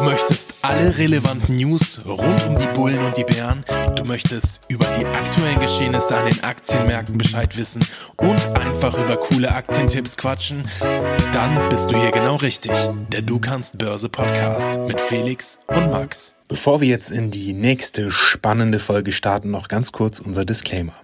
Du 0.00 0.06
möchtest 0.06 0.54
alle 0.62 0.96
relevanten 0.96 1.58
News 1.58 2.00
rund 2.06 2.42
um 2.46 2.58
die 2.58 2.66
Bullen 2.68 2.98
und 3.00 3.18
die 3.18 3.24
Bären. 3.24 3.66
Du 3.96 4.04
möchtest 4.04 4.62
über 4.68 4.86
die 4.98 5.04
aktuellen 5.04 5.60
Geschehnisse 5.60 6.16
an 6.16 6.24
den 6.24 6.42
Aktienmärkten 6.42 7.18
Bescheid 7.18 7.54
wissen 7.58 7.84
und 8.16 8.42
einfach 8.58 8.96
über 8.96 9.18
coole 9.18 9.54
Aktientipps 9.54 10.16
quatschen. 10.16 10.64
Dann 11.32 11.68
bist 11.68 11.90
du 11.90 12.00
hier 12.00 12.12
genau 12.12 12.36
richtig. 12.36 12.72
Der 13.12 13.20
Du 13.20 13.40
kannst 13.40 13.76
Börse 13.76 14.08
Podcast 14.08 14.80
mit 14.88 14.98
Felix 15.02 15.58
und 15.66 15.90
Max. 15.90 16.34
Bevor 16.48 16.80
wir 16.80 16.88
jetzt 16.88 17.10
in 17.10 17.30
die 17.30 17.52
nächste 17.52 18.10
spannende 18.10 18.78
Folge 18.78 19.12
starten, 19.12 19.50
noch 19.50 19.68
ganz 19.68 19.92
kurz 19.92 20.18
unser 20.18 20.46
Disclaimer. 20.46 20.94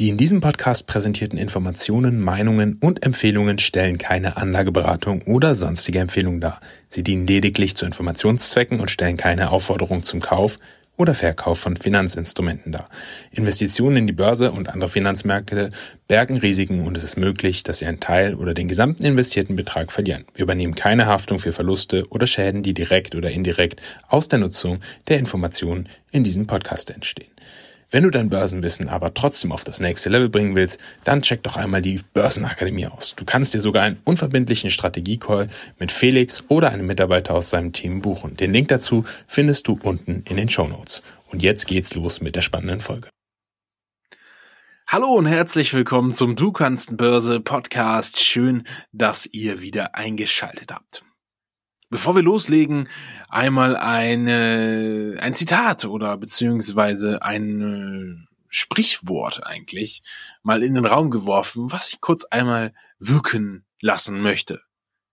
Die 0.00 0.08
in 0.08 0.16
diesem 0.16 0.40
Podcast 0.40 0.86
präsentierten 0.86 1.38
Informationen, 1.38 2.20
Meinungen 2.20 2.78
und 2.80 3.04
Empfehlungen 3.04 3.58
stellen 3.58 3.98
keine 3.98 4.38
Anlageberatung 4.38 5.20
oder 5.26 5.54
sonstige 5.54 5.98
Empfehlung 5.98 6.40
dar. 6.40 6.58
Sie 6.88 7.02
dienen 7.02 7.26
lediglich 7.26 7.76
zu 7.76 7.84
Informationszwecken 7.84 8.80
und 8.80 8.90
stellen 8.90 9.18
keine 9.18 9.50
Aufforderung 9.50 10.02
zum 10.02 10.20
Kauf 10.20 10.58
oder 10.96 11.14
Verkauf 11.14 11.60
von 11.60 11.76
Finanzinstrumenten 11.76 12.72
dar. 12.72 12.86
Investitionen 13.30 13.98
in 13.98 14.06
die 14.06 14.14
Börse 14.14 14.52
und 14.52 14.70
andere 14.70 14.88
Finanzmärkte 14.88 15.68
bergen 16.08 16.38
Risiken 16.38 16.86
und 16.86 16.96
es 16.96 17.04
ist 17.04 17.18
möglich, 17.18 17.62
dass 17.62 17.80
Sie 17.80 17.86
einen 17.86 18.00
Teil 18.00 18.36
oder 18.36 18.54
den 18.54 18.68
gesamten 18.68 19.04
investierten 19.04 19.54
Betrag 19.54 19.92
verlieren. 19.92 20.24
Wir 20.32 20.44
übernehmen 20.44 20.74
keine 20.74 21.04
Haftung 21.04 21.38
für 21.38 21.52
Verluste 21.52 22.06
oder 22.08 22.26
Schäden, 22.26 22.62
die 22.62 22.72
direkt 22.72 23.16
oder 23.16 23.30
indirekt 23.30 23.82
aus 24.08 24.28
der 24.28 24.38
Nutzung 24.38 24.80
der 25.08 25.18
Informationen 25.18 25.90
in 26.10 26.24
diesem 26.24 26.46
Podcast 26.46 26.90
entstehen. 26.90 27.28
Wenn 27.92 28.04
du 28.04 28.10
dein 28.10 28.28
Börsenwissen 28.28 28.88
aber 28.88 29.14
trotzdem 29.14 29.50
auf 29.50 29.64
das 29.64 29.80
nächste 29.80 30.10
Level 30.10 30.28
bringen 30.28 30.54
willst, 30.54 30.78
dann 31.02 31.22
check 31.22 31.42
doch 31.42 31.56
einmal 31.56 31.82
die 31.82 32.00
Börsenakademie 32.12 32.86
aus. 32.86 33.16
Du 33.16 33.24
kannst 33.24 33.52
dir 33.52 33.60
sogar 33.60 33.82
einen 33.82 33.98
unverbindlichen 34.04 34.70
Strategiecall 34.70 35.48
mit 35.80 35.90
Felix 35.90 36.44
oder 36.46 36.70
einem 36.70 36.86
Mitarbeiter 36.86 37.34
aus 37.34 37.50
seinem 37.50 37.72
Team 37.72 38.00
buchen. 38.00 38.36
Den 38.36 38.52
Link 38.52 38.68
dazu 38.68 39.04
findest 39.26 39.66
du 39.66 39.76
unten 39.82 40.22
in 40.28 40.36
den 40.36 40.48
Show 40.48 40.68
Notes. 40.68 41.02
Und 41.32 41.42
jetzt 41.42 41.66
geht's 41.66 41.94
los 41.94 42.20
mit 42.20 42.36
der 42.36 42.42
spannenden 42.42 42.80
Folge. 42.80 43.08
Hallo 44.86 45.08
und 45.08 45.26
herzlich 45.26 45.74
willkommen 45.74 46.14
zum 46.14 46.36
Du 46.36 46.52
kannst 46.52 46.96
Börse 46.96 47.40
Podcast. 47.40 48.20
Schön, 48.20 48.64
dass 48.92 49.28
ihr 49.32 49.62
wieder 49.62 49.96
eingeschaltet 49.96 50.72
habt. 50.72 51.04
Bevor 51.90 52.14
wir 52.14 52.22
loslegen, 52.22 52.88
einmal 53.28 53.76
eine, 53.76 55.16
ein 55.20 55.34
Zitat 55.34 55.84
oder 55.84 56.16
beziehungsweise 56.16 57.22
ein 57.22 57.60
äh, 57.60 58.34
Sprichwort 58.48 59.44
eigentlich 59.44 60.02
mal 60.44 60.62
in 60.62 60.74
den 60.74 60.86
Raum 60.86 61.10
geworfen, 61.10 61.72
was 61.72 61.88
ich 61.88 62.00
kurz 62.00 62.24
einmal 62.24 62.72
wirken 63.00 63.64
lassen 63.80 64.20
möchte. 64.20 64.62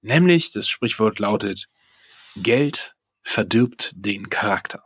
Nämlich 0.01 0.51
das 0.51 0.69
Sprichwort 0.69 1.17
lautet, 1.17 1.67
Geld 2.35 2.95
verdirbt 3.23 3.93
den 3.95 4.29
Charakter. 4.29 4.83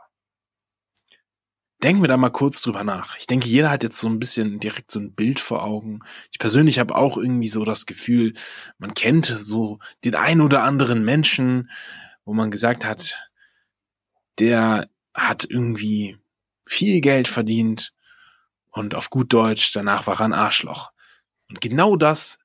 Denken 1.83 2.03
wir 2.03 2.07
da 2.07 2.17
mal 2.17 2.29
kurz 2.29 2.61
drüber 2.61 2.83
nach. 2.83 3.17
Ich 3.17 3.25
denke, 3.25 3.47
jeder 3.47 3.71
hat 3.71 3.81
jetzt 3.81 3.99
so 3.99 4.07
ein 4.07 4.19
bisschen 4.19 4.59
direkt 4.59 4.91
so 4.91 4.99
ein 4.99 5.13
Bild 5.13 5.39
vor 5.39 5.63
Augen. 5.63 5.99
Ich 6.31 6.37
persönlich 6.37 6.77
habe 6.77 6.95
auch 6.95 7.17
irgendwie 7.17 7.47
so 7.47 7.65
das 7.65 7.87
Gefühl, 7.87 8.33
man 8.77 8.93
kennt 8.93 9.25
so 9.25 9.79
den 10.05 10.13
ein 10.15 10.41
oder 10.41 10.61
anderen 10.61 11.03
Menschen, 11.03 11.71
wo 12.23 12.33
man 12.33 12.51
gesagt 12.51 12.85
hat, 12.85 13.31
der 14.37 14.89
hat 15.13 15.45
irgendwie 15.49 16.17
viel 16.67 17.01
Geld 17.01 17.27
verdient 17.27 17.93
und 18.69 18.95
auf 18.95 19.09
gut 19.09 19.33
Deutsch, 19.33 19.73
danach 19.73 20.07
war 20.07 20.19
er 20.21 20.25
ein 20.25 20.33
Arschloch. 20.33 20.91
Und 21.49 21.61
genau 21.61 21.95
das 21.95 22.37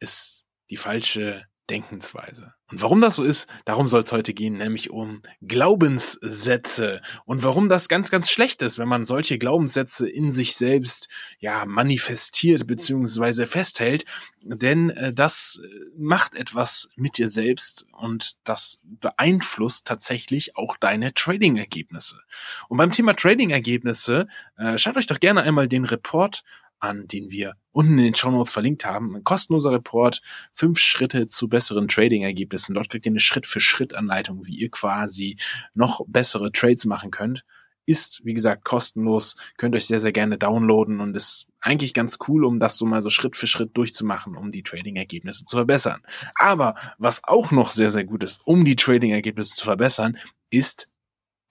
ist 0.00 0.46
die 0.70 0.76
falsche 0.76 1.46
Denkensweise. 1.70 2.54
Und 2.70 2.82
warum 2.82 3.00
das 3.00 3.16
so 3.16 3.24
ist, 3.24 3.48
darum 3.64 3.88
soll 3.88 4.02
es 4.02 4.12
heute 4.12 4.34
gehen, 4.34 4.58
nämlich 4.58 4.90
um 4.90 5.22
Glaubenssätze 5.40 7.00
und 7.24 7.42
warum 7.42 7.68
das 7.70 7.88
ganz, 7.88 8.10
ganz 8.10 8.30
schlecht 8.30 8.60
ist, 8.60 8.78
wenn 8.78 8.88
man 8.88 9.04
solche 9.04 9.38
Glaubenssätze 9.38 10.08
in 10.08 10.32
sich 10.32 10.54
selbst 10.54 11.08
ja 11.38 11.64
manifestiert 11.64 12.66
beziehungsweise 12.66 13.46
festhält, 13.46 14.04
denn 14.42 14.90
äh, 14.90 15.14
das 15.14 15.60
macht 15.96 16.34
etwas 16.34 16.90
mit 16.96 17.16
dir 17.16 17.28
selbst 17.28 17.86
und 17.92 18.32
das 18.44 18.82
beeinflusst 18.84 19.86
tatsächlich 19.86 20.56
auch 20.56 20.76
deine 20.76 21.14
Trading-Ergebnisse. 21.14 22.20
Und 22.68 22.76
beim 22.76 22.90
Thema 22.90 23.14
Trading-Ergebnisse 23.14 24.28
äh, 24.58 24.76
schaut 24.76 24.96
euch 24.96 25.06
doch 25.06 25.20
gerne 25.20 25.42
einmal 25.42 25.68
den 25.68 25.84
Report 25.84 26.44
an, 26.80 27.06
den 27.06 27.30
wir 27.30 27.54
unten 27.72 27.98
in 27.98 28.04
den 28.04 28.14
Show 28.14 28.30
Notes 28.30 28.50
verlinkt 28.50 28.84
haben. 28.84 29.14
Ein 29.14 29.24
kostenloser 29.24 29.72
Report, 29.72 30.20
fünf 30.52 30.78
Schritte 30.78 31.26
zu 31.26 31.48
besseren 31.48 31.88
Trading-Ergebnissen. 31.88 32.74
Dort 32.74 32.88
kriegt 32.88 33.06
ihr 33.06 33.12
eine 33.12 33.20
Schritt-für-Schritt-Anleitung, 33.20 34.46
wie 34.46 34.56
ihr 34.56 34.70
quasi 34.70 35.36
noch 35.74 36.04
bessere 36.06 36.50
Trades 36.50 36.86
machen 36.86 37.10
könnt. 37.10 37.44
Ist, 37.86 38.24
wie 38.24 38.34
gesagt, 38.34 38.64
kostenlos, 38.64 39.36
könnt 39.56 39.74
euch 39.74 39.86
sehr, 39.86 40.00
sehr 40.00 40.12
gerne 40.12 40.36
downloaden 40.36 41.00
und 41.00 41.16
ist 41.16 41.46
eigentlich 41.60 41.94
ganz 41.94 42.18
cool, 42.28 42.44
um 42.44 42.58
das 42.58 42.76
so 42.76 42.84
mal 42.84 43.00
so 43.00 43.10
Schritt 43.10 43.34
für 43.34 43.46
Schritt 43.46 43.76
durchzumachen, 43.76 44.36
um 44.36 44.50
die 44.50 44.62
Trading-Ergebnisse 44.62 45.44
zu 45.44 45.56
verbessern. 45.56 46.02
Aber 46.34 46.74
was 46.98 47.24
auch 47.24 47.50
noch 47.50 47.70
sehr, 47.70 47.90
sehr 47.90 48.04
gut 48.04 48.22
ist, 48.22 48.40
um 48.44 48.64
die 48.64 48.76
Trading-Ergebnisse 48.76 49.54
zu 49.54 49.64
verbessern, 49.64 50.18
ist 50.50 50.88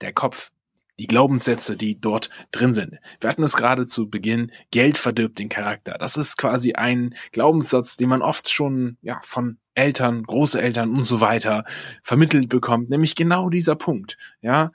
der 0.02 0.14
Kopf 0.14 0.52
die 1.00 1.08
Glaubenssätze, 1.08 1.78
die 1.78 2.00
dort 2.00 2.30
drin 2.52 2.74
sind. 2.74 2.98
Wir 3.20 3.30
hatten 3.30 3.44
es 3.44 3.56
gerade 3.56 3.86
zu 3.86 4.10
Beginn, 4.10 4.52
Geld 4.72 4.98
verdirbt 4.98 5.40
den 5.40 5.50
Charakter. 5.50 5.98
Das 6.00 6.18
ist 6.18 6.38
quasi 6.38 6.74
ein 6.74 7.16
Glaubenssatz, 7.32 7.98
den 7.98 8.10
man 8.10 8.22
oft 8.22 8.50
schon 8.50 8.98
ja, 9.02 9.20
von 9.24 9.60
Eltern, 9.76 10.24
Großeltern 10.24 10.92
und 10.92 11.04
so 11.04 11.22
weiter 11.22 11.64
vermittelt 12.02 12.50
bekommt, 12.50 12.90
nämlich 12.90 13.16
genau 13.16 13.50
dieser 13.50 13.76
Punkt. 13.76 14.18
Ja, 14.42 14.72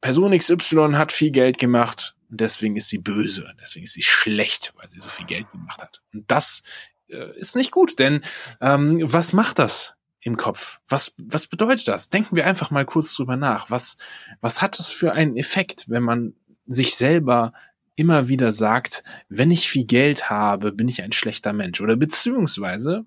Person 0.00 0.36
XY 0.36 0.92
hat 0.92 1.12
viel 1.12 1.30
Geld 1.30 1.58
gemacht 1.58 2.14
und 2.30 2.40
deswegen 2.40 2.76
ist 2.76 2.88
sie 2.88 2.98
böse, 2.98 3.54
deswegen 3.60 3.84
ist 3.84 3.94
sie 3.94 4.02
schlecht, 4.02 4.72
weil 4.76 4.88
sie 4.88 5.00
so 5.00 5.08
viel 5.08 5.26
Geld 5.26 5.50
gemacht 5.50 5.80
hat. 5.80 6.02
Und 6.12 6.30
das 6.30 6.62
äh, 7.08 7.36
ist 7.38 7.56
nicht 7.56 7.72
gut, 7.72 7.98
denn 7.98 8.20
ähm, 8.60 9.00
was 9.02 9.32
macht 9.32 9.58
das 9.58 9.96
im 10.24 10.36
Kopf. 10.36 10.80
Was, 10.88 11.14
was 11.18 11.46
bedeutet 11.46 11.86
das? 11.86 12.08
Denken 12.08 12.34
wir 12.34 12.46
einfach 12.46 12.70
mal 12.70 12.86
kurz 12.86 13.14
drüber 13.14 13.36
nach. 13.36 13.70
Was, 13.70 13.98
was 14.40 14.62
hat 14.62 14.78
das 14.78 14.90
für 14.90 15.12
einen 15.12 15.36
Effekt, 15.36 15.90
wenn 15.90 16.02
man 16.02 16.34
sich 16.66 16.96
selber 16.96 17.52
immer 17.94 18.26
wieder 18.28 18.50
sagt, 18.50 19.02
wenn 19.28 19.50
ich 19.50 19.68
viel 19.68 19.84
Geld 19.84 20.30
habe, 20.30 20.72
bin 20.72 20.88
ich 20.88 21.02
ein 21.02 21.12
schlechter 21.12 21.52
Mensch? 21.52 21.80
Oder 21.80 21.96
beziehungsweise, 21.96 23.04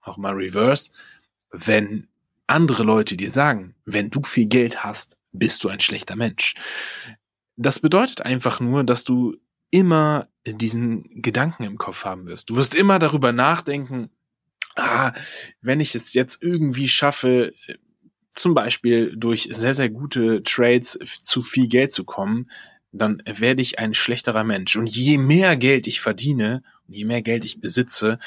auch 0.00 0.16
mal 0.16 0.32
reverse, 0.32 0.92
wenn 1.50 2.08
andere 2.46 2.84
Leute 2.84 3.16
dir 3.16 3.30
sagen, 3.30 3.74
wenn 3.84 4.08
du 4.08 4.22
viel 4.22 4.46
Geld 4.46 4.82
hast, 4.82 5.18
bist 5.32 5.62
du 5.62 5.68
ein 5.68 5.80
schlechter 5.80 6.16
Mensch. 6.16 6.54
Das 7.56 7.80
bedeutet 7.80 8.22
einfach 8.22 8.60
nur, 8.60 8.82
dass 8.82 9.04
du 9.04 9.36
immer 9.70 10.28
diesen 10.46 11.20
Gedanken 11.20 11.64
im 11.64 11.76
Kopf 11.76 12.06
haben 12.06 12.26
wirst. 12.26 12.48
Du 12.48 12.56
wirst 12.56 12.74
immer 12.74 12.98
darüber 12.98 13.32
nachdenken, 13.32 14.10
ah, 14.76 15.12
wenn 15.60 15.80
ich 15.80 15.94
es 15.94 16.14
jetzt 16.14 16.42
irgendwie 16.42 16.88
schaffe, 16.88 17.52
zum 18.34 18.54
Beispiel 18.54 19.14
durch 19.16 19.48
sehr, 19.50 19.74
sehr 19.74 19.90
gute 19.90 20.42
Trades 20.42 20.98
zu 21.22 21.40
viel 21.40 21.68
Geld 21.68 21.92
zu 21.92 22.04
kommen, 22.04 22.48
dann 22.92 23.22
werde 23.26 23.62
ich 23.62 23.78
ein 23.78 23.94
schlechterer 23.94 24.44
Mensch. 24.44 24.76
Und 24.76 24.86
je 24.86 25.18
mehr 25.18 25.56
Geld 25.56 25.86
ich 25.86 26.00
verdiene, 26.00 26.62
je 26.86 27.04
mehr 27.04 27.22
Geld 27.22 27.44
ich 27.44 27.60
besitze, 27.60 28.18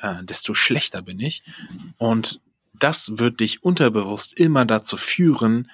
äh, 0.00 0.22
desto 0.22 0.54
schlechter 0.54 1.02
bin 1.02 1.20
ich. 1.20 1.42
Und 1.98 2.40
das 2.78 3.18
wird 3.18 3.40
dich 3.40 3.62
unterbewusst 3.62 4.34
immer 4.34 4.64
dazu 4.64 4.96
führen, 4.96 5.70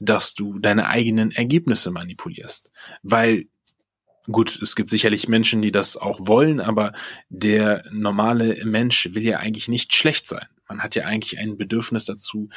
dass 0.00 0.34
du 0.34 0.58
deine 0.58 0.86
eigenen 0.88 1.30
Ergebnisse 1.30 1.90
manipulierst. 1.90 2.72
Weil 3.02 3.46
Gut, 4.30 4.60
es 4.62 4.76
gibt 4.76 4.88
sicherlich 4.90 5.26
Menschen, 5.26 5.62
die 5.62 5.72
das 5.72 5.96
auch 5.96 6.26
wollen, 6.26 6.60
aber 6.60 6.92
der 7.28 7.84
normale 7.90 8.64
Mensch 8.64 9.08
will 9.14 9.22
ja 9.22 9.38
eigentlich 9.38 9.68
nicht 9.68 9.94
schlecht 9.94 10.28
sein. 10.28 10.46
Man 10.68 10.82
hat 10.82 10.94
ja 10.94 11.04
eigentlich 11.04 11.38
ein 11.38 11.56
Bedürfnis 11.56 12.04
dazu, 12.04 12.48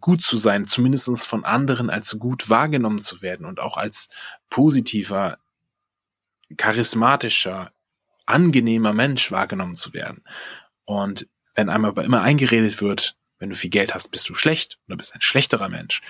gut 0.00 0.22
zu 0.22 0.36
sein, 0.36 0.64
zumindest 0.64 1.26
von 1.26 1.44
anderen 1.44 1.88
als 1.88 2.18
gut 2.18 2.50
wahrgenommen 2.50 3.00
zu 3.00 3.22
werden 3.22 3.46
und 3.46 3.60
auch 3.60 3.78
als 3.78 4.10
positiver, 4.50 5.38
charismatischer, 6.58 7.72
angenehmer 8.26 8.92
Mensch 8.92 9.30
wahrgenommen 9.30 9.74
zu 9.74 9.94
werden. 9.94 10.22
Und 10.84 11.26
wenn 11.54 11.70
einmal 11.70 11.90
aber 11.90 12.04
immer 12.04 12.22
eingeredet 12.22 12.82
wird, 12.82 13.16
wenn 13.38 13.48
du 13.50 13.56
viel 13.56 13.70
Geld 13.70 13.94
hast, 13.94 14.10
bist 14.10 14.28
du 14.28 14.34
schlecht 14.34 14.78
oder 14.86 14.96
bist 14.96 15.14
ein 15.14 15.20
schlechterer 15.20 15.68
Mensch, 15.68 16.02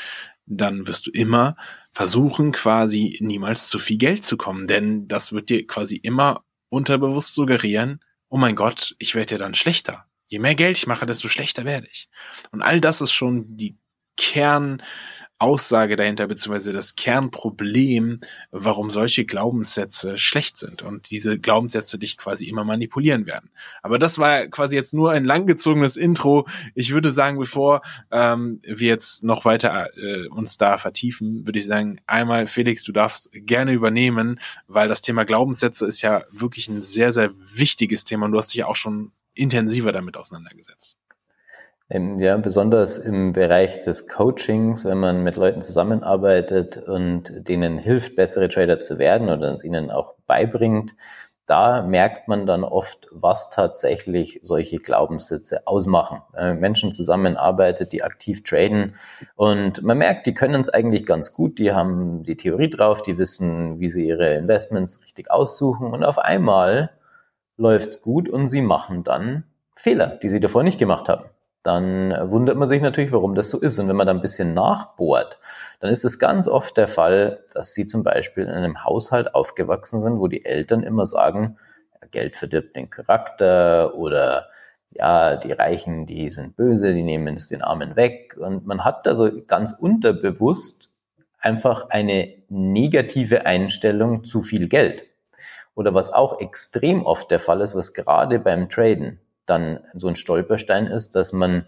dann 0.47 0.87
wirst 0.89 1.07
du 1.07 1.11
immer 1.11 1.57
versuchen, 1.93 2.53
quasi 2.53 3.19
niemals 3.21 3.69
zu 3.69 3.79
viel 3.79 3.99
Geld 3.99 4.25
zu 4.25 4.37
kommen. 4.37 4.67
Denn 4.67 5.09
das 5.09 5.33
wird 5.33 5.51
dir 5.51 5.67
quasi 5.67 5.97
immer 5.97 6.45
unterbewusst 6.69 7.35
suggerieren, 7.35 8.01
oh 8.29 8.39
mein 8.39 8.57
Gott, 8.57 8.95
ich 8.99 9.15
werde 9.15 9.33
ja 9.33 9.39
dann 9.39 9.55
schlechter. 9.55 10.07
Je 10.29 10.39
mehr 10.39 10.55
Geld 10.55 10.79
ich 10.79 10.87
mache, 10.87 11.05
desto 11.05 11.29
schlechter 11.29 11.65
werde 11.67 11.87
ich. 11.91 12.09
Und 12.51 12.63
all 12.63 12.81
das 12.81 13.03
ist 13.03 13.13
schon 13.13 13.57
die 13.57 13.77
Kernaufgabe 14.17 14.83
Aussage 15.43 15.97
dahinter, 15.97 16.29
beziehungsweise 16.29 16.73
das 16.73 16.95
Kernproblem, 16.95 18.21
warum 18.53 18.91
solche 18.91 19.25
Glaubenssätze 19.25 20.17
schlecht 20.17 20.57
sind 20.57 20.83
und 20.83 21.11
diese 21.11 21.39
Glaubenssätze 21.39 21.99
dich 21.99 22.17
quasi 22.17 22.47
immer 22.47 22.63
manipulieren 22.63 23.27
werden. 23.27 23.51
Aber 23.83 23.99
das 23.99 24.19
war 24.19 24.47
quasi 24.47 24.77
jetzt 24.77 24.95
nur 24.95 25.11
ein 25.11 25.25
langgezogenes 25.25 25.97
Intro. 25.97 26.47
Ich 26.77 26.95
würde 26.95 27.11
sagen, 27.11 27.39
bevor 27.39 27.83
ähm, 28.13 28.61
wir 28.63 28.89
jetzt 28.89 29.25
noch 29.25 29.45
weiter 29.45 29.89
äh, 29.97 30.29
uns 30.29 30.59
da 30.59 30.79
vertiefen, 30.79 31.47
würde 31.47 31.59
ich 31.59 31.67
sagen, 31.67 32.01
einmal 32.07 32.47
Felix, 32.47 32.85
du 32.85 32.93
darfst 32.93 33.29
gerne 33.33 33.73
übernehmen, 33.73 34.39
weil 34.69 34.89
das 34.89 35.03
Thema 35.03 35.25
Glaubenssätze 35.25 35.87
ist 35.87 36.03
ja 36.03 36.23
wirklich 36.31 36.69
ein 36.69 36.83
sehr, 36.83 37.13
sehr 37.13 37.33
wichtiges 37.55 38.05
Thema 38.05 38.27
und 38.27 38.33
du 38.33 38.39
hast 38.39 38.55
dich 38.55 38.63
auch 38.63 38.77
schon 38.77 39.11
intensiver 39.35 39.93
damit 39.93 40.17
auseinandergesetzt. 40.17 40.97
Ähm, 41.93 42.19
ja, 42.19 42.39
besonders 42.39 42.97
im 42.97 43.35
Bereich 43.35 43.81
des 43.81 44.09
Coachings, 44.09 44.87
wenn 44.87 44.97
man 44.97 45.23
mit 45.23 45.37
Leuten 45.37 45.61
zusammenarbeitet 45.61 46.79
und 46.79 47.47
denen 47.47 47.77
hilft, 47.77 48.17
bessere 48.17 48.49
Trader 48.49 48.81
zu 48.81 48.99
werden 48.99 49.29
oder 49.29 49.53
es 49.53 49.63
ihnen 49.63 49.91
auch 49.91 50.15
beibringt, 50.27 50.95
da 51.45 51.83
merkt 51.83 52.29
man 52.29 52.47
dann 52.47 52.65
oft, 52.65 53.09
was 53.11 53.51
tatsächlich 53.51 54.41
solche 54.43 54.79
Glaubenssätze 54.79 55.67
ausmachen. 55.67 56.23
Wenn 56.33 56.61
Menschen 56.61 56.93
zusammenarbeitet, 56.93 57.93
die 57.93 58.03
aktiv 58.03 58.43
traden 58.43 58.95
und 59.37 59.83
man 59.83 59.99
merkt, 59.99 60.27
die 60.27 60.33
können 60.33 60.63
es 60.63 60.71
eigentlich 60.71 61.05
ganz 61.05 61.35
gut, 61.35 61.59
die 61.59 61.73
haben 61.73 62.23
die 62.23 62.39
Theorie 62.39 62.71
drauf, 62.71 63.03
die 63.03 63.19
wissen, 63.19 63.81
wie 63.81 63.89
sie 63.89 64.07
ihre 64.07 64.33
Investments 64.37 65.03
richtig 65.05 65.31
aussuchen 65.31 65.93
und 65.93 66.05
auf 66.05 66.19
einmal 66.19 66.89
läuft 67.59 68.01
gut 68.01 68.31
und 68.31 68.47
sie 68.49 68.63
machen 68.63 69.05
dann 69.05 69.45
Fehler, 69.77 70.19
die 70.23 70.31
sie 70.31 70.41
davor 70.41 70.63
nicht 70.63 70.79
gemacht 70.79 71.11
haben 71.11 71.25
dann 71.63 72.13
wundert 72.31 72.57
man 72.57 72.67
sich 72.67 72.83
natürlich, 72.83 73.13
warum 73.13 73.35
das 73.35 73.51
so 73.51 73.61
ist. 73.61 73.79
Und 73.79 73.89
wenn 73.89 73.97
man 73.97 74.07
da 74.07 74.13
ein 74.13 74.21
bisschen 74.21 74.55
nachbohrt, 74.55 75.39
dann 75.81 75.91
ist 75.91 76.05
es 76.05 76.19
ganz 76.19 76.49
oft 76.49 76.77
der 76.77 76.89
Fall, 76.89 77.45
dass 77.55 77.75
sie 77.75 77.87
zum 77.87 78.03
Beispiel 78.03 78.45
in 78.45 78.51
einem 78.51 78.85
Haushalt 78.85 79.35
aufgewachsen 79.35 80.03
sind, 80.03 80.19
wo 80.19 80.27
die 80.27 80.45
Eltern 80.45 80.83
immer 80.83 81.07
sagen, 81.07 81.59
Geld 82.11 82.37
verdirbt 82.37 82.77
den 82.77 82.91
Charakter 82.91 83.95
oder 83.95 84.49
ja, 84.91 85.37
die 85.37 85.53
Reichen, 85.53 86.07
die 86.07 86.31
sind 86.31 86.57
böse, 86.57 86.93
die 86.93 87.03
nehmen 87.03 87.35
es 87.35 87.49
den 87.49 87.63
Armen 87.63 87.97
weg. 87.97 88.37
Und 88.39 88.67
man 88.67 88.85
hat 88.85 89.07
da 89.07 89.15
so 89.15 89.31
ganz 89.47 89.73
unterbewusst 89.73 90.95
einfach 91.39 91.89
eine 91.91 92.35
negative 92.49 93.47
Einstellung 93.47 94.25
zu 94.25 94.43
viel 94.43 94.69
Geld. 94.69 95.05
Oder 95.75 95.95
was 95.95 96.13
auch 96.13 96.41
extrem 96.41 97.05
oft 97.07 97.31
der 97.31 97.41
Fall 97.41 97.63
ist, 97.63 97.75
was 97.75 97.95
gerade 97.95 98.39
beim 98.39 98.69
Traden 98.69 99.21
dann 99.47 99.81
so 99.95 100.09
ein 100.09 100.17
Stolperstein 100.17 100.87
ist, 100.87 101.15
dass 101.15 101.33
man 101.33 101.67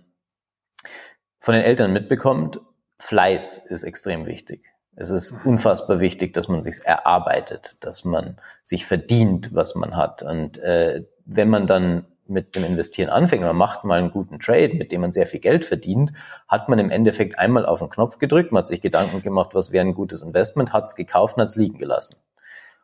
von 1.41 1.55
den 1.55 1.63
Eltern 1.63 1.93
mitbekommt, 1.93 2.61
Fleiß 2.99 3.59
ist 3.59 3.85
extrem 3.85 4.27
wichtig. 4.27 4.73
Es 4.97 5.11
ist 5.11 5.45
unfassbar 5.45 6.01
wichtig, 6.01 6.33
dass 6.33 6.49
man 6.49 6.63
sich 6.63 6.85
erarbeitet, 6.85 7.85
dass 7.85 8.05
man 8.05 8.39
sich 8.63 8.87
verdient, 8.87 9.55
was 9.55 9.75
man 9.75 9.97
hat. 9.97 10.23
Und 10.23 10.59
äh, 10.59 11.05
wenn 11.27 11.49
man 11.49 11.67
dann 11.67 12.07
mit 12.27 12.57
dem 12.57 12.65
Investieren 12.65 13.11
anfängt, 13.11 13.43
man 13.43 13.57
macht 13.57 13.85
mal 13.85 13.99
einen 13.99 14.11
guten 14.11 14.39
Trade, 14.39 14.75
mit 14.75 14.93
dem 14.93 15.03
man 15.03 15.13
sehr 15.13 15.27
viel 15.27 15.41
Geld 15.41 15.65
verdient, 15.65 16.13
hat 16.49 16.69
man 16.69 16.79
im 16.79 16.91
Endeffekt 16.91 17.39
einmal 17.39 17.67
auf 17.67 17.81
den 17.81 17.91
Knopf 17.91 18.19
gedrückt, 18.19 18.53
man 18.53 18.61
hat 18.61 18.69
sich 18.69 18.81
Gedanken 18.81 19.21
gemacht, 19.21 19.55
was 19.55 19.73
wäre 19.73 19.85
ein 19.85 19.95
gutes 19.95 20.23
Investment, 20.23 20.73
hat 20.73 20.85
es 20.85 20.97
gekauft 20.97 21.37
und 21.37 21.43
hat 21.43 21.49
es 21.49 21.57
liegen 21.57 21.77
gelassen. 21.77 22.17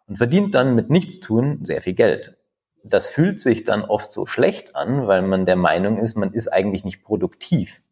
Und 0.07 0.17
verdient 0.17 0.55
dann 0.55 0.75
mit 0.75 0.91
Nichtstun 0.91 1.65
sehr 1.65 1.81
viel 1.81 1.95
Geld 1.95 2.37
das 2.83 3.07
fühlt 3.07 3.41
sich 3.41 3.65
dann 3.65 3.83
oft 3.83 4.11
so 4.11 4.27
schlecht 4.27 4.77
an, 4.77 5.07
weil 5.07 5.23
man 5.23 5.47
der 5.47 5.57
Meinung 5.57 5.99
ist, 5.99 6.17
man 6.17 6.33
ist 6.33 6.49
eigentlich 6.49 6.85
nicht 6.85 7.03
produktiv. 7.03 7.83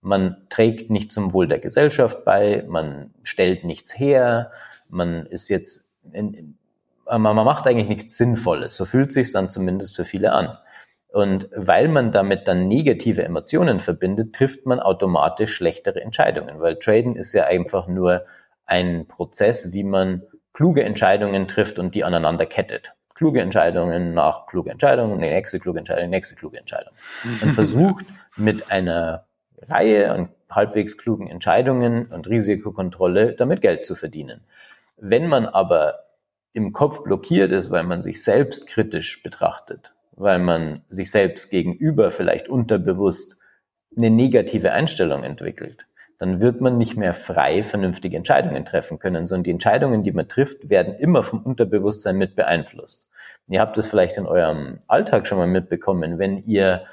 Man 0.00 0.46
trägt 0.50 0.90
nicht 0.90 1.12
zum 1.12 1.32
Wohl 1.32 1.48
der 1.48 1.58
Gesellschaft 1.58 2.24
bei, 2.24 2.64
man 2.68 3.14
stellt 3.22 3.64
nichts 3.64 3.98
her, 3.98 4.50
man 4.88 5.26
ist 5.26 5.48
jetzt, 5.48 5.98
in, 6.12 6.58
man 7.06 7.36
macht 7.36 7.66
eigentlich 7.66 7.88
nichts 7.88 8.16
Sinnvolles. 8.16 8.76
So 8.76 8.84
fühlt 8.84 9.12
sich 9.12 9.32
dann 9.32 9.48
zumindest 9.48 9.96
für 9.96 10.04
viele 10.04 10.32
an. 10.32 10.58
Und 11.12 11.48
weil 11.54 11.88
man 11.88 12.10
damit 12.10 12.48
dann 12.48 12.66
negative 12.66 13.24
Emotionen 13.24 13.78
verbindet, 13.78 14.34
trifft 14.34 14.66
man 14.66 14.80
automatisch 14.80 15.54
schlechtere 15.54 16.02
Entscheidungen, 16.02 16.60
weil 16.60 16.76
Traden 16.76 17.14
ist 17.14 17.32
ja 17.32 17.44
einfach 17.44 17.86
nur 17.86 18.24
ein 18.66 19.06
Prozess, 19.06 19.72
wie 19.72 19.84
man 19.84 20.22
kluge 20.52 20.82
Entscheidungen 20.82 21.46
trifft 21.46 21.78
und 21.78 21.94
die 21.94 22.04
aneinander 22.04 22.46
kettet 22.46 22.94
kluge 23.14 23.40
Entscheidungen 23.40 24.12
nach 24.12 24.46
kluge 24.46 24.70
Entscheidungen, 24.70 25.18
die 25.18 25.28
nächste 25.28 25.60
kluge 25.60 25.78
Entscheidung, 25.78 26.04
die 26.04 26.10
nächste 26.10 26.34
kluge 26.34 26.58
Entscheidung. 26.58 26.92
Und 27.42 27.52
versucht 27.54 28.04
mit 28.36 28.70
einer 28.70 29.26
Reihe 29.62 30.10
an 30.10 30.28
halbwegs 30.50 30.98
klugen 30.98 31.28
Entscheidungen 31.28 32.06
und 32.06 32.28
Risikokontrolle 32.28 33.34
damit 33.34 33.60
Geld 33.60 33.86
zu 33.86 33.94
verdienen. 33.94 34.42
Wenn 34.96 35.26
man 35.26 35.46
aber 35.46 36.00
im 36.52 36.72
Kopf 36.72 37.02
blockiert 37.02 37.50
ist, 37.50 37.70
weil 37.70 37.82
man 37.82 38.02
sich 38.02 38.22
selbst 38.22 38.66
kritisch 38.66 39.22
betrachtet, 39.22 39.94
weil 40.12 40.38
man 40.38 40.82
sich 40.88 41.10
selbst 41.10 41.50
gegenüber 41.50 42.10
vielleicht 42.10 42.48
unterbewusst 42.48 43.38
eine 43.96 44.10
negative 44.10 44.72
Einstellung 44.72 45.24
entwickelt, 45.24 45.86
dann 46.18 46.40
wird 46.40 46.60
man 46.60 46.78
nicht 46.78 46.96
mehr 46.96 47.14
frei 47.14 47.62
vernünftige 47.62 48.16
Entscheidungen 48.16 48.64
treffen 48.64 48.98
können, 48.98 49.26
sondern 49.26 49.44
die 49.44 49.50
Entscheidungen, 49.50 50.02
die 50.02 50.12
man 50.12 50.28
trifft, 50.28 50.68
werden 50.68 50.94
immer 50.94 51.22
vom 51.22 51.40
Unterbewusstsein 51.42 52.16
mit 52.16 52.36
beeinflusst. 52.36 53.08
Ihr 53.48 53.60
habt 53.60 53.76
es 53.76 53.90
vielleicht 53.90 54.16
in 54.16 54.26
eurem 54.26 54.78
Alltag 54.88 55.26
schon 55.26 55.38
mal 55.38 55.46
mitbekommen, 55.46 56.18
wenn 56.18 56.38
ihr 56.46 56.84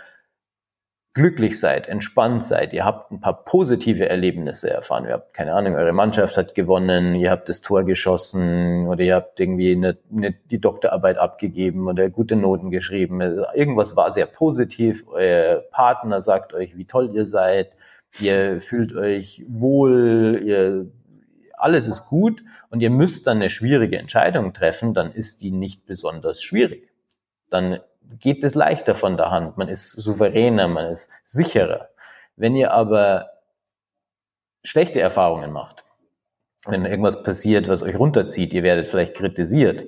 glücklich 1.14 1.60
seid, 1.60 1.90
entspannt 1.90 2.42
seid, 2.42 2.72
ihr 2.72 2.86
habt 2.86 3.12
ein 3.12 3.20
paar 3.20 3.44
positive 3.44 4.08
Erlebnisse 4.08 4.70
erfahren. 4.70 5.06
Ihr 5.06 5.14
habt, 5.14 5.34
keine 5.34 5.54
Ahnung, 5.54 5.76
eure 5.76 5.92
Mannschaft 5.92 6.38
hat 6.38 6.56
gewonnen, 6.56 7.16
ihr 7.16 7.32
habt 7.32 7.50
das 7.50 7.60
Tor 7.60 7.84
geschossen 7.84 8.88
oder 8.88 9.04
ihr 9.04 9.16
habt 9.16 9.40
irgendwie 9.40 9.74
eine, 9.74 9.98
eine, 10.10 10.34
die 10.50 10.62
Doktorarbeit 10.62 11.18
abgegeben 11.18 11.88
oder 11.88 12.10
gute 12.10 12.38
Noten 12.38 12.72
geschrieben. 12.72 13.20
Irgendwas 13.54 13.98
war 13.98 14.12
sehr 14.12 14.26
positiv. 14.26 15.06
Euer 15.10 15.64
Partner 15.72 16.22
sagt 16.22 16.54
euch, 16.54 16.78
wie 16.78 16.86
toll 16.86 17.14
ihr 17.14 17.26
seid 17.26 17.72
ihr 18.20 18.60
fühlt 18.60 18.94
euch 18.94 19.44
wohl, 19.48 20.42
ihr, 20.44 20.92
alles 21.58 21.88
ist 21.88 22.08
gut 22.08 22.44
und 22.70 22.82
ihr 22.82 22.90
müsst 22.90 23.28
dann 23.28 23.38
eine 23.38 23.50
schwierige 23.50 23.98
Entscheidung 23.98 24.54
treffen, 24.54 24.94
dann 24.94 25.12
ist 25.12 25.42
die 25.42 25.52
nicht 25.52 25.86
besonders 25.86 26.42
schwierig. 26.42 26.90
Dann 27.50 27.80
geht 28.20 28.44
es 28.44 28.56
leichter 28.56 28.96
von 28.96 29.18
der 29.18 29.32
Hand, 29.32 29.58
man 29.58 29.70
ist 29.70 29.92
souveräner, 29.92 30.68
man 30.68 30.86
ist 30.86 31.10
sicherer. 31.24 31.90
Wenn 32.36 32.56
ihr 32.56 32.72
aber 32.72 33.30
schlechte 34.64 35.00
Erfahrungen 35.00 35.52
macht, 35.52 35.86
wenn 36.68 36.86
irgendwas 36.86 37.24
passiert, 37.24 37.68
was 37.68 37.84
euch 37.84 37.98
runterzieht, 37.98 38.54
ihr 38.54 38.64
werdet 38.64 38.88
vielleicht 38.88 39.16
kritisiert, 39.16 39.86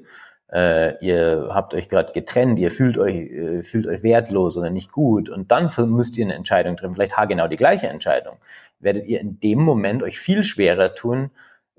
äh, 0.54 1.04
ihr 1.04 1.50
habt 1.50 1.74
euch 1.74 1.90
gerade 1.90 2.14
getrennt, 2.14 2.60
ihr 2.60 2.70
fühlt 2.70 2.98
euch, 2.98 3.16
äh, 3.16 3.64
fühlt 3.64 3.88
euch 3.88 4.04
wertlos 4.04 4.56
oder 4.56 4.70
nicht 4.70 4.92
gut 4.92 5.30
und 5.30 5.52
dann 5.52 5.70
müsst 5.88 6.18
ihr 6.18 6.26
eine 6.26 6.36
Entscheidung 6.36 6.78
treffen, 6.78 6.94
vielleicht 6.94 7.18
haargenau 7.18 7.48
die 7.48 7.56
gleiche 7.56 7.88
Entscheidung, 7.88 8.38
werdet 8.80 9.06
ihr 9.06 9.20
in 9.20 9.40
dem 9.40 9.60
Moment 9.60 10.04
euch 10.04 10.20
viel 10.20 10.44
schwerer 10.44 10.94
tun, 10.94 11.32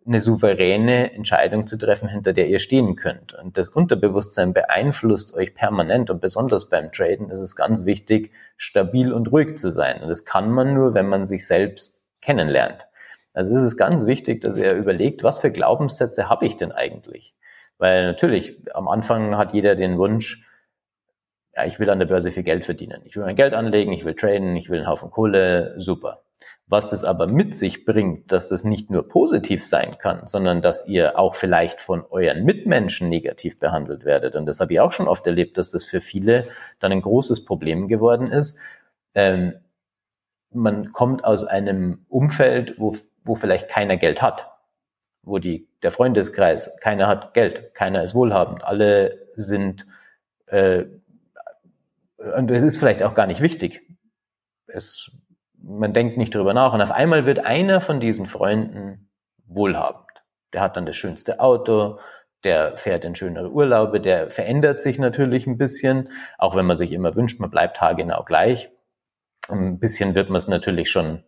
eine 0.06 0.20
souveräne 0.20 1.12
Entscheidung 1.14 1.66
zu 1.66 1.78
treffen, 1.78 2.08
hinter 2.08 2.34
der 2.34 2.48
ihr 2.48 2.58
stehen 2.58 2.94
könnt. 2.94 3.32
Und 3.32 3.56
das 3.56 3.70
Unterbewusstsein 3.70 4.52
beeinflusst 4.52 5.34
euch 5.34 5.54
permanent 5.54 6.10
und 6.10 6.20
besonders 6.20 6.68
beim 6.68 6.92
Traden 6.92 7.30
ist 7.30 7.40
es 7.40 7.56
ganz 7.56 7.86
wichtig, 7.86 8.30
stabil 8.58 9.12
und 9.14 9.32
ruhig 9.32 9.56
zu 9.56 9.70
sein. 9.70 10.02
Und 10.02 10.08
das 10.08 10.26
kann 10.26 10.50
man 10.50 10.74
nur, 10.74 10.92
wenn 10.92 11.06
man 11.06 11.24
sich 11.24 11.46
selbst 11.46 12.06
kennenlernt. 12.20 12.86
Also 13.32 13.54
ist 13.54 13.62
es 13.62 13.76
ganz 13.78 14.06
wichtig, 14.06 14.42
dass 14.42 14.58
ihr 14.58 14.74
überlegt, 14.74 15.24
was 15.24 15.38
für 15.38 15.50
Glaubenssätze 15.50 16.28
habe 16.28 16.44
ich 16.44 16.58
denn 16.58 16.70
eigentlich? 16.70 17.34
Weil 17.78 18.06
natürlich, 18.06 18.56
am 18.74 18.88
Anfang 18.88 19.36
hat 19.36 19.52
jeder 19.52 19.76
den 19.76 19.98
Wunsch, 19.98 20.46
ja, 21.56 21.64
ich 21.64 21.78
will 21.78 21.90
an 21.90 21.98
der 21.98 22.06
Börse 22.06 22.30
viel 22.30 22.42
Geld 22.42 22.64
verdienen. 22.64 23.02
Ich 23.04 23.16
will 23.16 23.24
mein 23.24 23.36
Geld 23.36 23.54
anlegen, 23.54 23.92
ich 23.92 24.04
will 24.04 24.14
traden, 24.14 24.56
ich 24.56 24.70
will 24.70 24.78
einen 24.78 24.88
Haufen 24.88 25.10
Kohle, 25.10 25.74
super. 25.76 26.22
Was 26.66 26.90
das 26.90 27.04
aber 27.04 27.26
mit 27.26 27.54
sich 27.54 27.84
bringt, 27.84 28.32
dass 28.32 28.48
das 28.48 28.64
nicht 28.64 28.90
nur 28.90 29.06
positiv 29.06 29.66
sein 29.66 29.98
kann, 29.98 30.26
sondern 30.26 30.62
dass 30.62 30.88
ihr 30.88 31.18
auch 31.18 31.34
vielleicht 31.34 31.80
von 31.80 32.04
euren 32.10 32.44
Mitmenschen 32.44 33.08
negativ 33.08 33.58
behandelt 33.58 34.04
werdet. 34.04 34.34
Und 34.34 34.46
das 34.46 34.60
habe 34.60 34.72
ich 34.72 34.80
auch 34.80 34.90
schon 34.90 35.06
oft 35.06 35.26
erlebt, 35.26 35.58
dass 35.58 35.70
das 35.70 35.84
für 35.84 36.00
viele 36.00 36.48
dann 36.80 36.90
ein 36.90 37.02
großes 37.02 37.44
Problem 37.44 37.86
geworden 37.86 38.28
ist. 38.28 38.58
Ähm, 39.14 39.54
man 40.52 40.92
kommt 40.92 41.24
aus 41.24 41.44
einem 41.44 42.06
Umfeld, 42.08 42.74
wo, 42.78 42.96
wo 43.24 43.34
vielleicht 43.34 43.68
keiner 43.68 43.96
Geld 43.96 44.22
hat 44.22 44.53
wo 45.24 45.38
die, 45.38 45.68
der 45.82 45.90
Freundeskreis, 45.90 46.76
keiner 46.80 47.06
hat 47.08 47.34
Geld, 47.34 47.74
keiner 47.74 48.02
ist 48.02 48.14
wohlhabend, 48.14 48.64
alle 48.64 49.26
sind, 49.36 49.86
äh, 50.46 50.84
und 52.36 52.50
es 52.50 52.62
ist 52.62 52.78
vielleicht 52.78 53.02
auch 53.02 53.14
gar 53.14 53.26
nicht 53.26 53.40
wichtig. 53.40 53.82
Es, 54.66 55.10
man 55.58 55.92
denkt 55.92 56.16
nicht 56.16 56.34
drüber 56.34 56.54
nach 56.54 56.72
und 56.72 56.80
auf 56.80 56.90
einmal 56.90 57.26
wird 57.26 57.44
einer 57.44 57.80
von 57.80 58.00
diesen 58.00 58.26
Freunden 58.26 59.10
wohlhabend. 59.46 60.04
Der 60.52 60.60
hat 60.60 60.76
dann 60.76 60.86
das 60.86 60.96
schönste 60.96 61.40
Auto, 61.40 61.98
der 62.44 62.76
fährt 62.76 63.04
in 63.04 63.14
schönere 63.14 63.50
Urlaube, 63.50 64.00
der 64.00 64.30
verändert 64.30 64.80
sich 64.80 64.98
natürlich 64.98 65.46
ein 65.46 65.58
bisschen, 65.58 66.10
auch 66.38 66.54
wenn 66.54 66.66
man 66.66 66.76
sich 66.76 66.92
immer 66.92 67.16
wünscht, 67.16 67.40
man 67.40 67.50
bleibt 67.50 67.80
haargenau 67.80 68.22
gleich. 68.24 68.70
Ein 69.48 69.78
bisschen 69.78 70.14
wird 70.14 70.28
man 70.28 70.36
es 70.36 70.48
natürlich 70.48 70.90
schon 70.90 71.24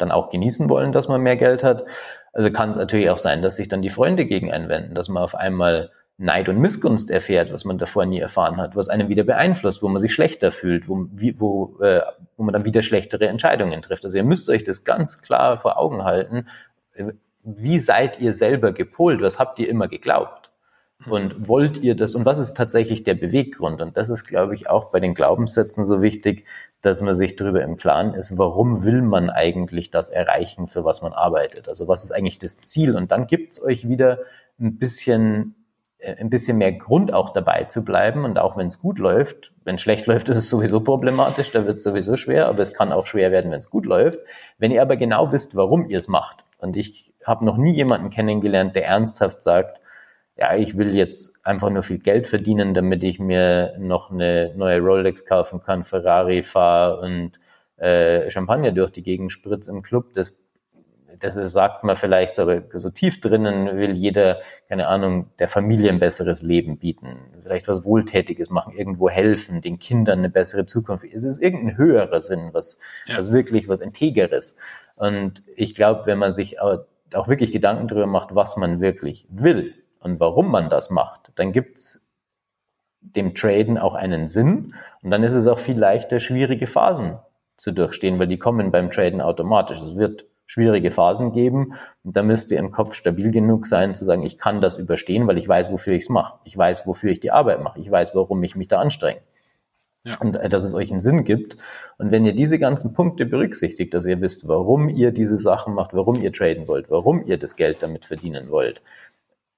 dann 0.00 0.10
auch 0.10 0.30
genießen 0.30 0.68
wollen, 0.68 0.92
dass 0.92 1.08
man 1.08 1.20
mehr 1.20 1.36
Geld 1.36 1.62
hat. 1.62 1.84
Also 2.32 2.50
kann 2.50 2.70
es 2.70 2.76
natürlich 2.76 3.10
auch 3.10 3.18
sein, 3.18 3.42
dass 3.42 3.56
sich 3.56 3.68
dann 3.68 3.82
die 3.82 3.90
Freunde 3.90 4.24
gegen 4.26 4.52
einen 4.52 4.68
wenden, 4.68 4.94
dass 4.94 5.08
man 5.08 5.22
auf 5.22 5.34
einmal 5.34 5.90
Neid 6.20 6.50
und 6.50 6.58
Missgunst 6.58 7.10
erfährt, 7.10 7.50
was 7.50 7.64
man 7.64 7.78
davor 7.78 8.04
nie 8.04 8.20
erfahren 8.20 8.58
hat, 8.58 8.76
was 8.76 8.90
einen 8.90 9.08
wieder 9.08 9.24
beeinflusst, 9.24 9.82
wo 9.82 9.88
man 9.88 10.02
sich 10.02 10.12
schlechter 10.12 10.52
fühlt, 10.52 10.86
wo, 10.86 11.06
wo, 11.36 11.78
äh, 11.82 12.02
wo 12.36 12.42
man 12.44 12.52
dann 12.52 12.66
wieder 12.66 12.82
schlechtere 12.82 13.26
Entscheidungen 13.26 13.80
trifft. 13.80 14.04
Also 14.04 14.18
ihr 14.18 14.24
müsst 14.24 14.50
euch 14.50 14.62
das 14.62 14.84
ganz 14.84 15.22
klar 15.22 15.56
vor 15.56 15.78
Augen 15.78 16.04
halten. 16.04 16.46
Wie 17.42 17.78
seid 17.78 18.20
ihr 18.20 18.34
selber 18.34 18.72
gepolt? 18.72 19.22
Was 19.22 19.38
habt 19.38 19.58
ihr 19.58 19.68
immer 19.68 19.88
geglaubt? 19.88 20.39
Und 21.06 21.48
wollt 21.48 21.78
ihr 21.78 21.94
das? 21.94 22.14
Und 22.14 22.26
was 22.26 22.38
ist 22.38 22.56
tatsächlich 22.56 23.04
der 23.04 23.14
Beweggrund? 23.14 23.80
Und 23.80 23.96
das 23.96 24.10
ist, 24.10 24.24
glaube 24.24 24.54
ich, 24.54 24.68
auch 24.68 24.86
bei 24.90 25.00
den 25.00 25.14
Glaubenssätzen 25.14 25.82
so 25.82 26.02
wichtig, 26.02 26.44
dass 26.82 27.00
man 27.00 27.14
sich 27.14 27.36
darüber 27.36 27.62
im 27.62 27.76
Klaren 27.76 28.14
ist, 28.14 28.36
warum 28.36 28.84
will 28.84 29.00
man 29.02 29.30
eigentlich 29.30 29.90
das 29.90 30.10
erreichen, 30.10 30.66
für 30.66 30.84
was 30.84 31.00
man 31.00 31.12
arbeitet? 31.12 31.68
Also 31.68 31.88
was 31.88 32.04
ist 32.04 32.12
eigentlich 32.12 32.38
das 32.38 32.60
Ziel? 32.60 32.96
Und 32.96 33.12
dann 33.12 33.26
gibt's 33.26 33.62
euch 33.62 33.88
wieder 33.88 34.18
ein 34.58 34.78
bisschen 34.78 35.54
äh, 36.00 36.16
ein 36.16 36.30
bisschen 36.30 36.58
mehr 36.58 36.72
Grund 36.72 37.12
auch 37.12 37.30
dabei 37.30 37.64
zu 37.64 37.84
bleiben. 37.84 38.24
Und 38.24 38.38
auch 38.38 38.56
wenn 38.56 38.66
es 38.66 38.78
gut 38.78 38.98
läuft, 38.98 39.52
wenn 39.64 39.76
es 39.76 39.80
schlecht 39.82 40.06
läuft, 40.06 40.28
ist 40.28 40.36
es 40.36 40.48
sowieso 40.48 40.80
problematisch, 40.80 41.52
da 41.52 41.66
wird 41.66 41.76
es 41.76 41.82
sowieso 41.82 42.16
schwer, 42.16 42.46
aber 42.48 42.60
es 42.60 42.72
kann 42.72 42.92
auch 42.92 43.06
schwer 43.06 43.30
werden, 43.30 43.50
wenn 43.50 43.58
es 43.58 43.70
gut 43.70 43.86
läuft. 43.86 44.18
Wenn 44.58 44.70
ihr 44.70 44.82
aber 44.82 44.96
genau 44.96 45.32
wisst, 45.32 45.56
warum 45.56 45.88
ihr 45.88 45.98
es 45.98 46.08
macht, 46.08 46.44
und 46.58 46.76
ich 46.76 47.12
habe 47.24 47.44
noch 47.44 47.56
nie 47.56 47.72
jemanden 47.72 48.10
kennengelernt, 48.10 48.74
der 48.76 48.86
ernsthaft 48.86 49.40
sagt, 49.40 49.80
ja, 50.36 50.56
ich 50.56 50.76
will 50.76 50.94
jetzt 50.94 51.44
einfach 51.44 51.70
nur 51.70 51.82
viel 51.82 51.98
Geld 51.98 52.26
verdienen, 52.26 52.72
damit 52.74 53.04
ich 53.04 53.18
mir 53.18 53.74
noch 53.78 54.10
eine 54.10 54.54
neue 54.56 54.80
Rolex 54.80 55.26
kaufen 55.26 55.62
kann, 55.62 55.84
Ferrari 55.84 56.42
fahre 56.42 57.00
und 57.00 57.32
äh, 57.76 58.30
Champagner 58.30 58.72
durch 58.72 58.90
die 58.90 59.02
Gegend 59.02 59.32
spritze 59.32 59.70
im 59.70 59.82
Club. 59.82 60.12
Das 60.14 60.34
das 61.20 61.36
ist, 61.36 61.52
sagt 61.52 61.84
man 61.84 61.96
vielleicht, 61.96 62.38
aber 62.38 62.62
so 62.72 62.90
tief 62.90 63.20
drinnen 63.20 63.76
will 63.76 63.92
jeder, 63.92 64.40
keine 64.68 64.88
Ahnung, 64.88 65.30
der 65.38 65.48
Familie 65.48 65.90
ein 65.90 66.00
besseres 66.00 66.42
Leben 66.42 66.78
bieten, 66.78 67.26
vielleicht 67.42 67.68
was 67.68 67.84
Wohltätiges 67.84 68.50
machen, 68.50 68.72
irgendwo 68.72 69.08
helfen, 69.10 69.60
den 69.60 69.78
Kindern 69.78 70.20
eine 70.20 70.30
bessere 70.30 70.66
Zukunft. 70.66 71.04
Es 71.04 71.24
ist 71.24 71.40
irgendein 71.40 71.76
höherer 71.76 72.20
Sinn, 72.20 72.50
was, 72.52 72.80
ja. 73.06 73.16
was 73.16 73.32
wirklich 73.32 73.68
was 73.68 73.80
Integeres. 73.80 74.56
Und 74.96 75.42
ich 75.56 75.74
glaube, 75.74 76.06
wenn 76.06 76.18
man 76.18 76.32
sich 76.32 76.60
auch, 76.60 76.84
auch 77.14 77.28
wirklich 77.28 77.52
Gedanken 77.52 77.86
darüber 77.88 78.06
macht, 78.06 78.34
was 78.34 78.56
man 78.56 78.80
wirklich 78.80 79.26
will 79.30 79.74
und 80.00 80.20
warum 80.20 80.50
man 80.50 80.68
das 80.68 80.90
macht, 80.90 81.30
dann 81.36 81.52
gibt's 81.52 82.08
dem 83.00 83.34
Traden 83.34 83.78
auch 83.78 83.94
einen 83.94 84.26
Sinn. 84.26 84.74
Und 85.02 85.10
dann 85.10 85.22
ist 85.22 85.34
es 85.34 85.46
auch 85.46 85.58
viel 85.58 85.78
leichter, 85.78 86.20
schwierige 86.20 86.66
Phasen 86.66 87.18
zu 87.56 87.72
durchstehen, 87.72 88.18
weil 88.18 88.26
die 88.26 88.38
kommen 88.38 88.70
beim 88.70 88.90
Traden 88.90 89.20
automatisch. 89.20 89.78
Es 89.78 89.96
wird 89.96 90.26
schwierige 90.46 90.90
Phasen 90.90 91.32
geben. 91.32 91.74
Und 92.02 92.16
da 92.16 92.22
müsst 92.22 92.50
ihr 92.50 92.58
im 92.58 92.72
Kopf 92.72 92.94
stabil 92.94 93.30
genug 93.30 93.66
sein, 93.66 93.94
zu 93.94 94.04
sagen, 94.04 94.22
ich 94.22 94.36
kann 94.36 94.60
das 94.60 94.78
überstehen, 94.78 95.26
weil 95.28 95.38
ich 95.38 95.48
weiß, 95.48 95.70
wofür 95.70 95.92
ich 95.92 96.02
es 96.02 96.08
mache. 96.08 96.38
Ich 96.44 96.56
weiß, 96.56 96.86
wofür 96.86 97.10
ich 97.10 97.20
die 97.20 97.30
Arbeit 97.30 97.62
mache. 97.62 97.78
Ich 97.80 97.90
weiß, 97.90 98.14
warum 98.14 98.42
ich 98.42 98.56
mich 98.56 98.68
da 98.68 98.80
anstrenge. 98.80 99.20
Ja. 100.04 100.12
Und 100.20 100.36
äh, 100.36 100.48
dass 100.48 100.64
es 100.64 100.74
euch 100.74 100.90
einen 100.90 101.00
Sinn 101.00 101.24
gibt. 101.24 101.56
Und 101.98 102.10
wenn 102.10 102.24
ihr 102.24 102.34
diese 102.34 102.58
ganzen 102.58 102.94
Punkte 102.94 103.26
berücksichtigt, 103.26 103.94
dass 103.94 104.06
ihr 104.06 104.20
wisst, 104.20 104.48
warum 104.48 104.88
ihr 104.88 105.12
diese 105.12 105.36
Sachen 105.36 105.74
macht, 105.74 105.94
warum 105.94 106.20
ihr 106.20 106.32
traden 106.32 106.66
wollt, 106.66 106.90
warum 106.90 107.26
ihr 107.26 107.38
das 107.38 107.54
Geld 107.54 107.82
damit 107.82 108.04
verdienen 108.06 108.50
wollt, 108.50 108.82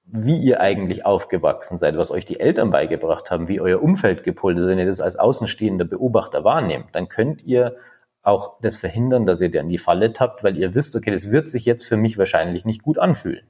wie 0.05 0.37
ihr 0.37 0.59
eigentlich 0.61 1.05
aufgewachsen 1.05 1.77
seid, 1.77 1.97
was 1.97 2.11
euch 2.11 2.25
die 2.25 2.39
Eltern 2.39 2.71
beigebracht 2.71 3.31
haben, 3.31 3.47
wie 3.47 3.61
euer 3.61 3.81
Umfeld 3.81 4.23
gepolt 4.23 4.57
ist, 4.57 4.67
wenn 4.67 4.79
ihr 4.79 4.85
das 4.85 5.01
als 5.01 5.15
außenstehender 5.15 5.85
Beobachter 5.85 6.43
wahrnehmt, 6.43 6.87
dann 6.91 7.09
könnt 7.09 7.43
ihr 7.43 7.75
auch 8.21 8.59
das 8.61 8.75
verhindern, 8.75 9.25
dass 9.25 9.41
ihr 9.41 9.51
dann 9.51 9.65
in 9.65 9.69
die 9.69 9.77
Falle 9.77 10.13
tappt, 10.13 10.43
weil 10.43 10.57
ihr 10.57 10.75
wisst, 10.75 10.95
okay, 10.95 11.11
das 11.11 11.31
wird 11.31 11.49
sich 11.49 11.65
jetzt 11.65 11.85
für 11.85 11.97
mich 11.97 12.17
wahrscheinlich 12.17 12.65
nicht 12.65 12.83
gut 12.83 12.97
anfühlen. 12.97 13.45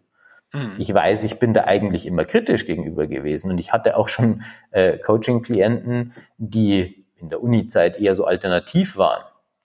Mhm. 0.51 0.75
Ich 0.77 0.93
weiß, 0.93 1.23
ich 1.23 1.39
bin 1.39 1.53
da 1.53 1.65
eigentlich 1.65 2.05
immer 2.05 2.25
kritisch 2.25 2.65
gegenüber 2.65 3.07
gewesen 3.07 3.51
und 3.51 3.59
ich 3.59 3.73
hatte 3.73 3.97
auch 3.97 4.07
schon 4.07 4.43
äh, 4.71 4.97
Coaching-Klienten, 4.97 6.13
die 6.37 7.05
in 7.17 7.29
der 7.29 7.41
Uni-Zeit 7.41 7.99
eher 7.99 8.15
so 8.15 8.25
alternativ 8.25 8.97
waren, 8.97 9.23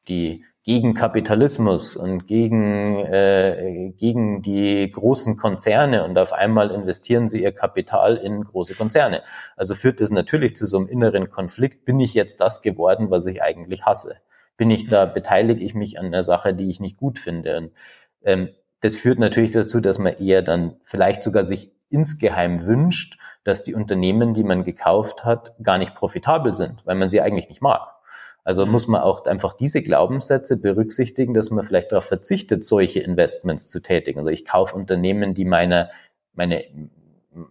die 0.08 0.44
gegen 0.68 0.92
Kapitalismus 0.92 1.96
und 1.96 2.26
gegen, 2.26 2.98
äh, 3.06 3.94
gegen 3.96 4.42
die 4.42 4.90
großen 4.90 5.38
Konzerne 5.38 6.04
und 6.04 6.18
auf 6.18 6.34
einmal 6.34 6.70
investieren 6.70 7.26
sie 7.26 7.42
ihr 7.42 7.52
Kapital 7.52 8.16
in 8.16 8.44
große 8.44 8.74
Konzerne. 8.74 9.22
Also 9.56 9.74
führt 9.74 10.02
das 10.02 10.10
natürlich 10.10 10.54
zu 10.56 10.66
so 10.66 10.76
einem 10.76 10.88
inneren 10.88 11.30
Konflikt, 11.30 11.86
bin 11.86 12.00
ich 12.00 12.12
jetzt 12.12 12.42
das 12.42 12.60
geworden, 12.60 13.10
was 13.10 13.24
ich 13.24 13.42
eigentlich 13.42 13.86
hasse? 13.86 14.16
bin 14.58 14.70
ich 14.70 14.88
da, 14.88 15.06
mhm. 15.06 15.14
beteilige 15.14 15.64
ich 15.64 15.74
mich 15.74 15.98
an 15.98 16.06
einer 16.06 16.22
Sache, 16.22 16.52
die 16.52 16.68
ich 16.68 16.80
nicht 16.80 16.98
gut 16.98 17.18
finde. 17.18 17.56
Und, 17.56 17.72
ähm, 18.22 18.50
das 18.82 18.94
führt 18.94 19.18
natürlich 19.18 19.52
dazu, 19.52 19.80
dass 19.80 19.98
man 19.98 20.18
eher 20.18 20.42
dann 20.42 20.76
vielleicht 20.82 21.22
sogar 21.22 21.44
sich 21.44 21.72
insgeheim 21.88 22.66
wünscht, 22.66 23.18
dass 23.44 23.62
die 23.62 23.74
Unternehmen, 23.74 24.34
die 24.34 24.44
man 24.44 24.64
gekauft 24.64 25.24
hat, 25.24 25.54
gar 25.62 25.78
nicht 25.78 25.94
profitabel 25.94 26.54
sind, 26.54 26.84
weil 26.84 26.96
man 26.96 27.08
sie 27.08 27.22
eigentlich 27.22 27.48
nicht 27.48 27.62
mag. 27.62 27.97
Also 28.48 28.64
mhm. 28.64 28.72
muss 28.72 28.88
man 28.88 29.02
auch 29.02 29.26
einfach 29.26 29.52
diese 29.52 29.82
Glaubenssätze 29.82 30.56
berücksichtigen, 30.56 31.34
dass 31.34 31.50
man 31.50 31.66
vielleicht 31.66 31.92
darauf 31.92 32.06
verzichtet, 32.06 32.64
solche 32.64 33.00
Investments 33.00 33.68
zu 33.68 33.80
tätigen. 33.80 34.20
Also 34.20 34.30
ich 34.30 34.46
kaufe 34.46 34.74
Unternehmen, 34.74 35.34
die 35.34 35.44
meine, 35.44 35.90
meine, 36.32 36.64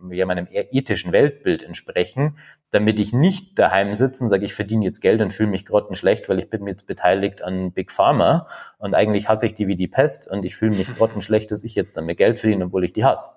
ja, 0.09 0.25
meinem 0.25 0.47
ethischen 0.49 1.11
Weltbild 1.11 1.61
entsprechen, 1.61 2.39
damit 2.71 2.97
ich 2.97 3.13
nicht 3.13 3.59
daheim 3.59 3.93
sitze 3.93 4.23
und 4.23 4.29
sage, 4.29 4.45
ich 4.45 4.55
verdiene 4.55 4.85
jetzt 4.85 5.01
Geld 5.01 5.21
und 5.21 5.31
fühle 5.31 5.51
mich 5.51 5.67
grottenschlecht, 5.67 6.29
weil 6.29 6.39
ich 6.39 6.49
bin 6.49 6.65
jetzt 6.65 6.87
beteiligt 6.87 7.43
an 7.43 7.73
Big 7.73 7.91
Pharma 7.91 8.47
und 8.79 8.95
eigentlich 8.95 9.29
hasse 9.29 9.45
ich 9.45 9.53
die 9.53 9.67
wie 9.67 9.75
die 9.75 9.87
Pest 9.87 10.27
und 10.27 10.45
ich 10.45 10.55
fühle 10.55 10.75
mich 10.75 10.91
grottenschlecht, 10.97 11.51
dass 11.51 11.63
ich 11.63 11.75
jetzt 11.75 11.95
damit 11.95 12.17
Geld 12.17 12.39
verdiene, 12.39 12.65
obwohl 12.65 12.83
ich 12.83 12.93
die 12.93 13.05
hasse. 13.05 13.29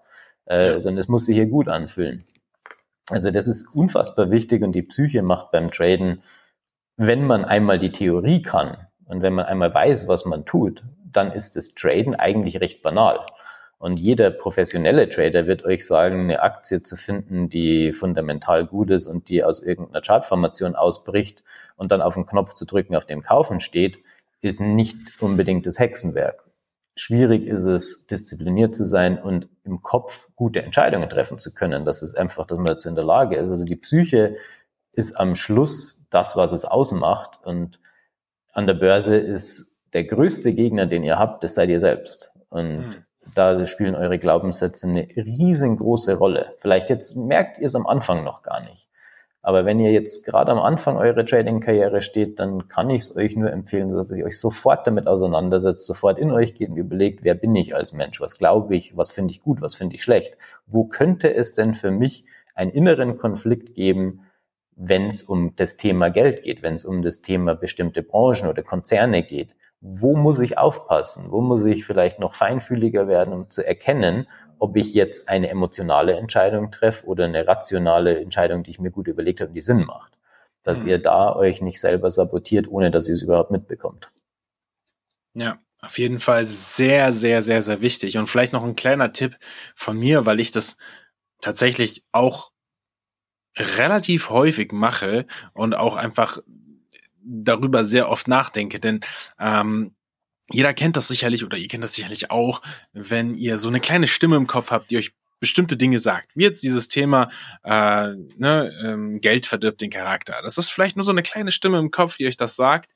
Äh, 0.46 0.66
ja. 0.66 0.80
Sondern 0.80 1.00
es 1.00 1.08
muss 1.08 1.26
sich 1.26 1.36
hier 1.36 1.44
gut 1.44 1.68
anfühlen. 1.68 2.24
Also 3.10 3.30
das 3.30 3.46
ist 3.46 3.66
unfassbar 3.74 4.30
wichtig 4.30 4.62
und 4.62 4.72
die 4.72 4.82
Psyche 4.82 5.22
macht 5.22 5.50
beim 5.50 5.70
Traden, 5.70 6.22
wenn 7.02 7.26
man 7.26 7.46
einmal 7.46 7.78
die 7.78 7.92
Theorie 7.92 8.42
kann 8.42 8.76
und 9.06 9.22
wenn 9.22 9.32
man 9.32 9.46
einmal 9.46 9.72
weiß, 9.72 10.06
was 10.06 10.26
man 10.26 10.44
tut, 10.44 10.84
dann 11.10 11.32
ist 11.32 11.56
das 11.56 11.74
Traden 11.74 12.14
eigentlich 12.14 12.60
recht 12.60 12.82
banal. 12.82 13.24
Und 13.78 13.98
jeder 13.98 14.30
professionelle 14.30 15.08
Trader 15.08 15.46
wird 15.46 15.64
euch 15.64 15.86
sagen, 15.86 16.24
eine 16.24 16.42
Aktie 16.42 16.82
zu 16.82 16.96
finden, 16.96 17.48
die 17.48 17.92
fundamental 17.92 18.66
gut 18.66 18.90
ist 18.90 19.06
und 19.06 19.30
die 19.30 19.42
aus 19.42 19.62
irgendeiner 19.62 20.02
Chartformation 20.02 20.76
ausbricht 20.76 21.42
und 21.76 21.90
dann 21.90 22.02
auf 22.02 22.16
den 22.16 22.26
Knopf 22.26 22.52
zu 22.52 22.66
drücken, 22.66 22.94
auf 22.94 23.06
dem 23.06 23.22
Kaufen 23.22 23.60
steht, 23.60 24.00
ist 24.42 24.60
nicht 24.60 25.22
unbedingt 25.22 25.64
das 25.64 25.78
Hexenwerk. 25.78 26.44
Schwierig 26.96 27.46
ist 27.46 27.64
es, 27.64 28.06
diszipliniert 28.08 28.74
zu 28.74 28.84
sein 28.84 29.18
und 29.18 29.48
im 29.64 29.80
Kopf 29.80 30.28
gute 30.36 30.62
Entscheidungen 30.62 31.08
treffen 31.08 31.38
zu 31.38 31.54
können. 31.54 31.86
Das 31.86 32.02
ist 32.02 32.18
einfach, 32.18 32.44
dass 32.44 32.58
man 32.58 32.66
dazu 32.66 32.90
in 32.90 32.94
der 32.94 33.04
Lage 33.04 33.36
ist. 33.36 33.48
Also 33.48 33.64
die 33.64 33.76
Psyche 33.76 34.36
ist 34.92 35.18
am 35.18 35.34
Schluss 35.34 36.06
das, 36.10 36.36
was 36.36 36.52
es 36.52 36.64
ausmacht. 36.64 37.40
Und 37.44 37.80
an 38.52 38.66
der 38.66 38.74
Börse 38.74 39.16
ist 39.16 39.84
der 39.92 40.04
größte 40.04 40.52
Gegner, 40.52 40.86
den 40.86 41.02
ihr 41.02 41.18
habt, 41.18 41.44
das 41.44 41.54
seid 41.54 41.68
ihr 41.68 41.80
selbst. 41.80 42.32
Und 42.48 42.78
mhm 42.78 43.04
da 43.34 43.66
spielen 43.66 43.94
eure 43.94 44.18
Glaubenssätze 44.18 44.88
eine 44.88 45.06
riesengroße 45.16 46.14
Rolle. 46.14 46.54
Vielleicht 46.58 46.90
jetzt 46.90 47.16
merkt 47.16 47.58
ihr 47.58 47.66
es 47.66 47.74
am 47.74 47.86
Anfang 47.86 48.24
noch 48.24 48.42
gar 48.42 48.60
nicht. 48.60 48.88
Aber 49.42 49.64
wenn 49.64 49.80
ihr 49.80 49.90
jetzt 49.90 50.26
gerade 50.26 50.52
am 50.52 50.58
Anfang 50.58 50.98
eurer 50.98 51.24
Trading-Karriere 51.24 52.02
steht, 52.02 52.38
dann 52.38 52.68
kann 52.68 52.90
ich 52.90 53.02
es 53.02 53.16
euch 53.16 53.36
nur 53.36 53.50
empfehlen, 53.50 53.88
dass 53.88 54.10
ihr 54.10 54.26
euch 54.26 54.38
sofort 54.38 54.86
damit 54.86 55.06
auseinandersetzt, 55.06 55.86
sofort 55.86 56.18
in 56.18 56.30
euch 56.30 56.54
geht 56.54 56.68
und 56.68 56.76
überlegt, 56.76 57.24
wer 57.24 57.34
bin 57.34 57.54
ich 57.54 57.74
als 57.74 57.94
Mensch? 57.94 58.20
Was 58.20 58.36
glaube 58.36 58.76
ich? 58.76 58.96
Was 58.98 59.10
finde 59.10 59.32
ich 59.32 59.40
gut? 59.40 59.62
Was 59.62 59.76
finde 59.76 59.94
ich 59.94 60.02
schlecht? 60.02 60.36
Wo 60.66 60.84
könnte 60.84 61.32
es 61.32 61.54
denn 61.54 61.72
für 61.72 61.90
mich 61.90 62.26
einen 62.54 62.70
inneren 62.70 63.16
Konflikt 63.16 63.74
geben, 63.74 64.26
wenn 64.82 65.06
es 65.06 65.22
um 65.22 65.54
das 65.56 65.76
Thema 65.76 66.10
Geld 66.10 66.42
geht, 66.42 66.62
wenn 66.62 66.74
es 66.74 66.84
um 66.84 67.02
das 67.02 67.22
Thema 67.22 67.54
bestimmte 67.54 68.02
Branchen 68.02 68.48
oder 68.48 68.62
Konzerne 68.62 69.22
geht? 69.22 69.54
wo 69.80 70.16
muss 70.16 70.38
ich 70.40 70.58
aufpassen? 70.58 71.30
Wo 71.30 71.40
muss 71.40 71.64
ich 71.64 71.84
vielleicht 71.84 72.18
noch 72.18 72.34
feinfühliger 72.34 73.08
werden, 73.08 73.32
um 73.32 73.50
zu 73.50 73.66
erkennen, 73.66 74.28
ob 74.58 74.76
ich 74.76 74.92
jetzt 74.92 75.28
eine 75.28 75.48
emotionale 75.48 76.16
Entscheidung 76.16 76.70
treffe 76.70 77.06
oder 77.06 77.24
eine 77.24 77.46
rationale 77.46 78.20
Entscheidung, 78.20 78.62
die 78.62 78.72
ich 78.72 78.78
mir 78.78 78.90
gut 78.90 79.08
überlegt 79.08 79.40
habe 79.40 79.48
und 79.48 79.54
die 79.54 79.62
Sinn 79.62 79.84
macht. 79.84 80.12
Dass 80.62 80.82
mhm. 80.82 80.90
ihr 80.90 80.98
da 80.98 81.34
euch 81.34 81.62
nicht 81.62 81.80
selber 81.80 82.10
sabotiert, 82.10 82.68
ohne 82.68 82.90
dass 82.90 83.08
ihr 83.08 83.14
es 83.14 83.22
überhaupt 83.22 83.50
mitbekommt. 83.50 84.12
Ja, 85.32 85.58
auf 85.80 85.98
jeden 85.98 86.18
Fall 86.18 86.44
sehr, 86.44 87.14
sehr, 87.14 87.40
sehr, 87.40 87.62
sehr 87.62 87.80
wichtig. 87.80 88.18
Und 88.18 88.26
vielleicht 88.26 88.52
noch 88.52 88.64
ein 88.64 88.76
kleiner 88.76 89.12
Tipp 89.12 89.38
von 89.74 89.96
mir, 89.98 90.26
weil 90.26 90.40
ich 90.40 90.50
das 90.50 90.76
tatsächlich 91.40 92.04
auch 92.12 92.50
relativ 93.56 94.30
häufig 94.30 94.72
mache 94.72 95.26
und 95.52 95.74
auch 95.74 95.96
einfach 95.96 96.38
darüber 97.22 97.84
sehr 97.84 98.08
oft 98.08 98.28
nachdenke, 98.28 98.80
denn 98.80 99.00
ähm, 99.38 99.94
jeder 100.52 100.74
kennt 100.74 100.96
das 100.96 101.08
sicherlich 101.08 101.44
oder 101.44 101.56
ihr 101.56 101.68
kennt 101.68 101.84
das 101.84 101.94
sicherlich 101.94 102.30
auch, 102.30 102.60
wenn 102.92 103.34
ihr 103.34 103.58
so 103.58 103.68
eine 103.68 103.80
kleine 103.80 104.08
Stimme 104.08 104.36
im 104.36 104.46
Kopf 104.46 104.70
habt, 104.70 104.90
die 104.90 104.96
euch 104.96 105.12
bestimmte 105.38 105.76
Dinge 105.76 105.98
sagt. 105.98 106.36
Wie 106.36 106.42
jetzt 106.42 106.62
dieses 106.62 106.88
Thema 106.88 107.30
äh, 107.64 108.08
ne, 108.36 108.72
ähm, 108.84 109.20
Geld 109.20 109.46
verdirbt 109.46 109.80
den 109.80 109.90
Charakter. 109.90 110.40
Das 110.42 110.58
ist 110.58 110.70
vielleicht 110.70 110.96
nur 110.96 111.04
so 111.04 111.12
eine 111.12 111.22
kleine 111.22 111.50
Stimme 111.50 111.78
im 111.78 111.90
Kopf, 111.90 112.18
die 112.18 112.26
euch 112.26 112.36
das 112.36 112.56
sagt. 112.56 112.92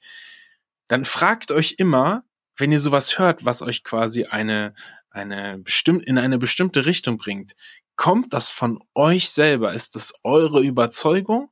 Dann 0.87 1.05
fragt 1.05 1.51
euch 1.51 1.77
immer, 1.79 2.25
wenn 2.57 2.71
ihr 2.71 2.81
sowas 2.81 3.19
hört, 3.19 3.45
was 3.45 3.63
euch 3.63 3.83
quasi 3.83 4.25
eine, 4.25 4.75
eine 5.11 5.59
bestimmt, 5.59 6.05
in 6.05 6.19
eine 6.19 6.39
bestimmte 6.39 6.85
Richtung 6.87 7.17
bringt, 7.17 7.55
kommt 7.97 8.35
das 8.35 8.51
von 8.51 8.81
euch 8.95 9.31
selber? 9.31 9.73
Ist 9.73 9.97
das 9.97 10.15
eure 10.23 10.63
Überzeugung? 10.63 11.51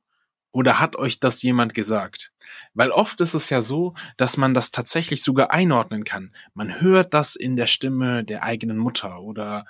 Oder 0.51 0.79
hat 0.79 0.95
euch 0.95 1.19
das 1.19 1.41
jemand 1.41 1.73
gesagt? 1.73 2.31
Weil 2.75 2.91
oft 2.91 3.19
ist 3.21 3.33
es 3.33 3.49
ja 3.49 3.61
so, 3.61 3.95
dass 4.17 4.37
man 4.37 4.53
das 4.53 4.69
tatsächlich 4.69 5.23
sogar 5.23 5.49
einordnen 5.49 6.03
kann. 6.03 6.31
Man 6.53 6.79
hört 6.79 7.13
das 7.15 7.35
in 7.35 7.55
der 7.55 7.65
Stimme 7.65 8.23
der 8.23 8.43
eigenen 8.43 8.77
Mutter 8.77 9.21
oder 9.21 9.65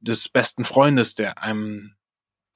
des 0.00 0.28
besten 0.28 0.64
Freundes, 0.64 1.14
der 1.14 1.42
einem 1.42 1.96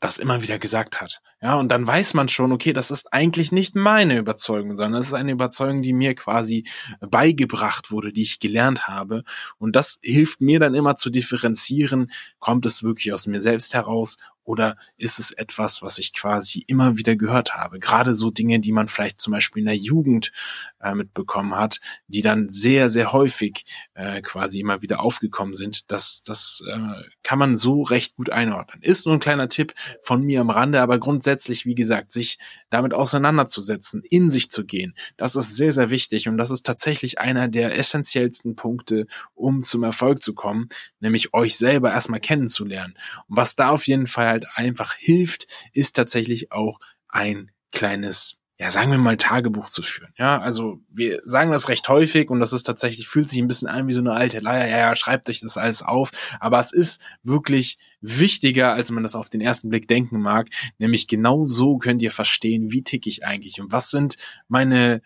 das 0.02 0.18
immer 0.18 0.42
wieder 0.42 0.58
gesagt 0.58 1.00
hat. 1.00 1.20
Ja, 1.40 1.54
und 1.54 1.68
dann 1.68 1.86
weiß 1.86 2.14
man 2.14 2.26
schon, 2.26 2.50
okay, 2.50 2.72
das 2.72 2.90
ist 2.90 3.12
eigentlich 3.12 3.52
nicht 3.52 3.76
meine 3.76 4.18
Überzeugung, 4.18 4.76
sondern 4.76 5.00
es 5.00 5.06
ist 5.06 5.14
eine 5.14 5.30
Überzeugung, 5.30 5.80
die 5.80 5.92
mir 5.92 6.16
quasi 6.16 6.64
beigebracht 7.00 7.92
wurde, 7.92 8.12
die 8.12 8.22
ich 8.22 8.40
gelernt 8.40 8.88
habe. 8.88 9.22
Und 9.58 9.76
das 9.76 10.00
hilft 10.02 10.40
mir 10.40 10.58
dann 10.58 10.74
immer 10.74 10.96
zu 10.96 11.08
differenzieren, 11.08 12.10
kommt 12.40 12.66
es 12.66 12.82
wirklich 12.82 13.12
aus 13.12 13.28
mir 13.28 13.40
selbst 13.40 13.74
heraus 13.74 14.16
oder 14.44 14.76
ist 14.96 15.18
es 15.18 15.32
etwas, 15.32 15.82
was 15.82 15.98
ich 15.98 16.12
quasi 16.12 16.64
immer 16.66 16.96
wieder 16.96 17.16
gehört 17.16 17.54
habe? 17.54 17.78
Gerade 17.78 18.14
so 18.14 18.30
Dinge, 18.30 18.60
die 18.60 18.72
man 18.72 18.88
vielleicht 18.88 19.20
zum 19.20 19.32
Beispiel 19.32 19.60
in 19.60 19.66
der 19.66 19.76
Jugend 19.76 20.32
äh, 20.80 20.94
mitbekommen 20.94 21.54
hat, 21.54 21.80
die 22.08 22.22
dann 22.22 22.48
sehr, 22.48 22.88
sehr 22.88 23.12
häufig 23.12 23.64
äh, 23.94 24.20
quasi 24.20 24.60
immer 24.60 24.82
wieder 24.82 25.00
aufgekommen 25.00 25.54
sind. 25.54 25.90
Das, 25.90 26.22
das 26.22 26.62
äh, 26.66 27.02
kann 27.22 27.38
man 27.38 27.56
so 27.56 27.82
recht 27.82 28.16
gut 28.16 28.30
einordnen. 28.30 28.82
Ist 28.82 29.06
nur 29.06 29.14
ein 29.14 29.20
kleiner 29.20 29.48
Tipp 29.48 29.74
von 30.02 30.22
mir 30.22 30.40
am 30.40 30.50
Rande, 30.50 30.80
aber 30.80 30.98
grundsätzlich, 30.98 31.64
wie 31.66 31.74
gesagt, 31.74 32.12
sich 32.12 32.38
damit 32.70 32.94
auseinanderzusetzen, 32.94 34.02
in 34.10 34.30
sich 34.30 34.50
zu 34.50 34.64
gehen, 34.64 34.94
das 35.16 35.36
ist 35.36 35.56
sehr, 35.56 35.72
sehr 35.72 35.90
wichtig 35.90 36.28
und 36.28 36.36
das 36.36 36.50
ist 36.50 36.66
tatsächlich 36.66 37.18
einer 37.18 37.48
der 37.48 37.78
essentiellsten 37.78 38.56
Punkte, 38.56 39.06
um 39.34 39.62
zum 39.62 39.84
Erfolg 39.84 40.22
zu 40.22 40.34
kommen, 40.34 40.68
nämlich 41.00 41.32
euch 41.32 41.56
selber 41.56 41.92
erstmal 41.92 42.20
kennenzulernen. 42.20 42.94
Und 43.28 43.36
was 43.36 43.56
da 43.56 43.68
auf 43.68 43.86
jeden 43.86 44.06
Fall 44.06 44.31
halt 44.32 44.46
einfach 44.54 44.94
hilft, 44.94 45.46
ist 45.72 45.96
tatsächlich 45.96 46.52
auch 46.52 46.78
ein 47.08 47.50
kleines 47.70 48.38
ja, 48.62 48.70
sagen 48.70 48.92
wir 48.92 48.98
mal, 48.98 49.16
Tagebuch 49.16 49.70
zu 49.70 49.82
führen. 49.82 50.12
Ja, 50.16 50.40
also 50.40 50.78
wir 50.88 51.20
sagen 51.24 51.50
das 51.50 51.68
recht 51.68 51.88
häufig 51.88 52.30
und 52.30 52.38
das 52.38 52.52
ist 52.52 52.62
tatsächlich, 52.62 53.08
fühlt 53.08 53.28
sich 53.28 53.40
ein 53.40 53.48
bisschen 53.48 53.66
an 53.66 53.88
wie 53.88 53.92
so 53.92 53.98
eine 53.98 54.12
alte 54.12 54.38
Leier. 54.38 54.68
Ja, 54.68 54.78
ja, 54.78 54.94
schreibt 54.94 55.28
euch 55.28 55.40
das 55.40 55.56
alles 55.56 55.82
auf. 55.82 56.12
Aber 56.38 56.60
es 56.60 56.72
ist 56.72 57.04
wirklich 57.24 57.76
wichtiger, 58.00 58.72
als 58.72 58.92
man 58.92 59.02
das 59.02 59.16
auf 59.16 59.28
den 59.28 59.40
ersten 59.40 59.68
Blick 59.68 59.88
denken 59.88 60.20
mag. 60.20 60.48
Nämlich 60.78 61.08
genau 61.08 61.44
so 61.44 61.78
könnt 61.78 62.02
ihr 62.02 62.12
verstehen, 62.12 62.70
wie 62.70 62.84
tick 62.84 63.08
ich 63.08 63.24
eigentlich 63.24 63.60
und 63.60 63.72
was 63.72 63.90
sind 63.90 64.14
meine 64.46 65.02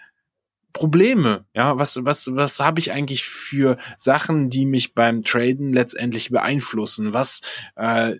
Probleme? 0.74 1.46
Ja, 1.54 1.78
was, 1.78 2.04
was, 2.04 2.28
was 2.34 2.60
habe 2.60 2.80
ich 2.80 2.92
eigentlich 2.92 3.24
für 3.24 3.78
Sachen, 3.96 4.50
die 4.50 4.66
mich 4.66 4.92
beim 4.92 5.22
Traden 5.24 5.72
letztendlich 5.72 6.28
beeinflussen? 6.28 7.14
Was 7.14 7.40
äh, 7.76 8.16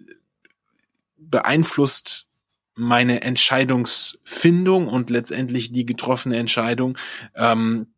beeinflusst 1.16 2.26
meine 2.74 3.22
Entscheidungsfindung 3.22 4.86
und 4.86 5.10
letztendlich 5.10 5.72
die 5.72 5.86
getroffene 5.86 6.36
Entscheidung 6.36 6.98
ähm, 7.34 7.88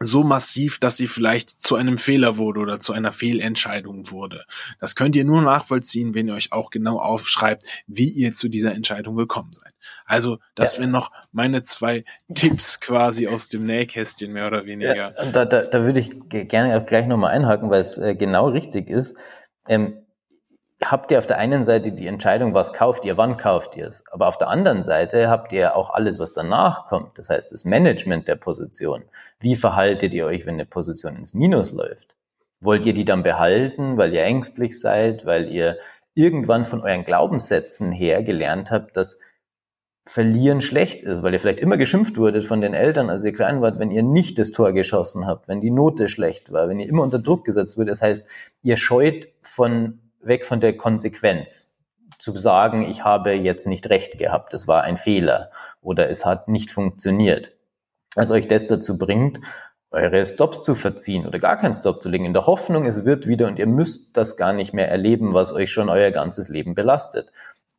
so 0.00 0.24
massiv, 0.24 0.80
dass 0.80 0.96
sie 0.96 1.06
vielleicht 1.06 1.62
zu 1.62 1.76
einem 1.76 1.98
Fehler 1.98 2.36
wurde 2.36 2.60
oder 2.60 2.80
zu 2.80 2.92
einer 2.92 3.12
Fehlentscheidung 3.12 4.10
wurde. 4.10 4.44
Das 4.80 4.96
könnt 4.96 5.14
ihr 5.14 5.24
nur 5.24 5.40
nachvollziehen, 5.42 6.14
wenn 6.14 6.26
ihr 6.26 6.34
euch 6.34 6.52
auch 6.52 6.70
genau 6.70 6.98
aufschreibt, 6.98 7.84
wie 7.86 8.08
ihr 8.08 8.32
zu 8.32 8.48
dieser 8.48 8.74
Entscheidung 8.74 9.14
gekommen 9.14 9.52
seid. 9.52 9.72
Also, 10.04 10.38
das 10.56 10.74
ja. 10.74 10.80
wären 10.80 10.90
noch 10.90 11.12
meine 11.30 11.62
zwei 11.62 12.04
Tipps 12.34 12.80
quasi 12.80 13.28
aus 13.28 13.48
dem 13.48 13.64
Nähkästchen, 13.64 14.32
mehr 14.32 14.48
oder 14.48 14.66
weniger. 14.66 14.96
Ja, 14.96 15.10
da, 15.10 15.44
da, 15.44 15.62
da 15.62 15.84
würde 15.84 16.00
ich 16.00 16.10
gerne 16.28 16.76
auch 16.76 16.86
gleich 16.86 17.06
nochmal 17.06 17.30
einhaken, 17.30 17.70
weil 17.70 17.80
es 17.80 17.96
äh, 17.96 18.16
genau 18.16 18.48
richtig 18.48 18.90
ist. 18.90 19.16
Ähm, 19.68 20.03
habt 20.82 21.10
ihr 21.10 21.18
auf 21.18 21.26
der 21.26 21.38
einen 21.38 21.64
Seite 21.64 21.92
die 21.92 22.06
Entscheidung, 22.06 22.54
was 22.54 22.72
kauft 22.72 23.04
ihr, 23.04 23.16
wann 23.16 23.36
kauft 23.36 23.76
ihr 23.76 23.86
es. 23.86 24.04
Aber 24.10 24.26
auf 24.28 24.38
der 24.38 24.48
anderen 24.48 24.82
Seite 24.82 25.28
habt 25.28 25.52
ihr 25.52 25.76
auch 25.76 25.90
alles, 25.90 26.18
was 26.18 26.32
danach 26.32 26.86
kommt. 26.86 27.18
Das 27.18 27.30
heißt, 27.30 27.52
das 27.52 27.64
Management 27.64 28.28
der 28.28 28.36
Position. 28.36 29.04
Wie 29.40 29.56
verhaltet 29.56 30.14
ihr 30.14 30.26
euch, 30.26 30.46
wenn 30.46 30.54
eine 30.54 30.66
Position 30.66 31.16
ins 31.16 31.34
Minus 31.34 31.72
läuft? 31.72 32.16
Wollt 32.60 32.86
ihr 32.86 32.94
die 32.94 33.04
dann 33.04 33.22
behalten, 33.22 33.96
weil 33.96 34.14
ihr 34.14 34.24
ängstlich 34.24 34.80
seid, 34.80 35.26
weil 35.26 35.50
ihr 35.50 35.78
irgendwann 36.14 36.64
von 36.64 36.82
euren 36.82 37.04
Glaubenssätzen 37.04 37.92
her 37.92 38.22
gelernt 38.22 38.70
habt, 38.70 38.96
dass 38.96 39.18
Verlieren 40.06 40.60
schlecht 40.60 41.00
ist, 41.00 41.22
weil 41.22 41.32
ihr 41.32 41.40
vielleicht 41.40 41.60
immer 41.60 41.78
geschimpft 41.78 42.18
wurdet 42.18 42.44
von 42.44 42.60
den 42.60 42.74
Eltern, 42.74 43.08
als 43.08 43.24
ihr 43.24 43.32
klein 43.32 43.62
wart, 43.62 43.78
wenn 43.78 43.90
ihr 43.90 44.02
nicht 44.02 44.38
das 44.38 44.50
Tor 44.50 44.74
geschossen 44.74 45.26
habt, 45.26 45.48
wenn 45.48 45.62
die 45.62 45.70
Note 45.70 46.10
schlecht 46.10 46.52
war, 46.52 46.68
wenn 46.68 46.78
ihr 46.78 46.86
immer 46.86 47.02
unter 47.02 47.18
Druck 47.18 47.46
gesetzt 47.46 47.78
wird. 47.78 47.88
Das 47.88 48.02
heißt, 48.02 48.28
ihr 48.62 48.76
scheut 48.76 49.28
von 49.40 50.00
weg 50.26 50.46
von 50.46 50.60
der 50.60 50.76
Konsequenz 50.76 51.74
zu 52.18 52.36
sagen, 52.36 52.82
ich 52.88 53.04
habe 53.04 53.32
jetzt 53.32 53.66
nicht 53.66 53.90
recht 53.90 54.18
gehabt, 54.18 54.54
es 54.54 54.68
war 54.68 54.82
ein 54.82 54.96
Fehler 54.96 55.50
oder 55.80 56.08
es 56.08 56.24
hat 56.24 56.48
nicht 56.48 56.70
funktioniert. 56.70 57.52
Was 58.14 58.30
euch 58.30 58.46
das 58.48 58.66
dazu 58.66 58.96
bringt, 58.96 59.40
eure 59.90 60.24
Stops 60.26 60.62
zu 60.62 60.74
verziehen 60.74 61.26
oder 61.26 61.38
gar 61.38 61.56
keinen 61.56 61.74
Stop 61.74 62.02
zu 62.02 62.08
legen, 62.08 62.24
in 62.24 62.32
der 62.32 62.46
Hoffnung, 62.46 62.86
es 62.86 63.04
wird 63.04 63.26
wieder 63.26 63.46
und 63.46 63.58
ihr 63.58 63.66
müsst 63.66 64.16
das 64.16 64.36
gar 64.36 64.52
nicht 64.52 64.74
mehr 64.74 64.88
erleben, 64.88 65.34
was 65.34 65.52
euch 65.52 65.70
schon 65.70 65.88
euer 65.88 66.10
ganzes 66.10 66.48
Leben 66.48 66.74
belastet. 66.74 67.30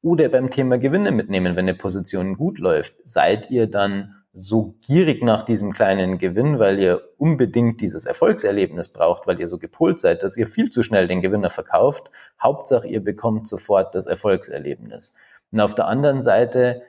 Oder 0.02 0.30
beim 0.30 0.50
Thema 0.50 0.78
Gewinne 0.78 1.12
mitnehmen, 1.12 1.56
wenn 1.56 1.66
eine 1.66 1.76
Position 1.76 2.38
gut 2.38 2.60
läuft, 2.60 2.94
seid 3.04 3.50
ihr 3.50 3.68
dann 3.68 4.24
so 4.38 4.76
gierig 4.86 5.24
nach 5.24 5.44
diesem 5.44 5.72
kleinen 5.72 6.18
Gewinn, 6.18 6.60
weil 6.60 6.78
ihr 6.78 7.02
unbedingt 7.18 7.80
dieses 7.80 8.06
Erfolgserlebnis 8.06 8.90
braucht, 8.90 9.28
weil 9.28 9.40
ihr 9.40 9.48
so 9.48 9.58
gepolt 9.58 9.98
seid, 9.98 10.24
dass 10.24 10.36
ihr 10.36 10.46
viel 10.46 10.70
zu 10.70 10.84
schnell 10.84 11.08
den 11.08 11.22
Gewinner 11.22 11.50
verkauft. 11.50 12.12
Hauptsache, 12.44 12.86
ihr 12.86 13.02
bekommt 13.02 13.48
sofort 13.48 13.96
das 13.96 14.06
Erfolgserlebnis. 14.06 15.14
Und 15.52 15.62
auf 15.62 15.74
der 15.74 15.88
anderen 15.88 16.20
Seite, 16.20 16.82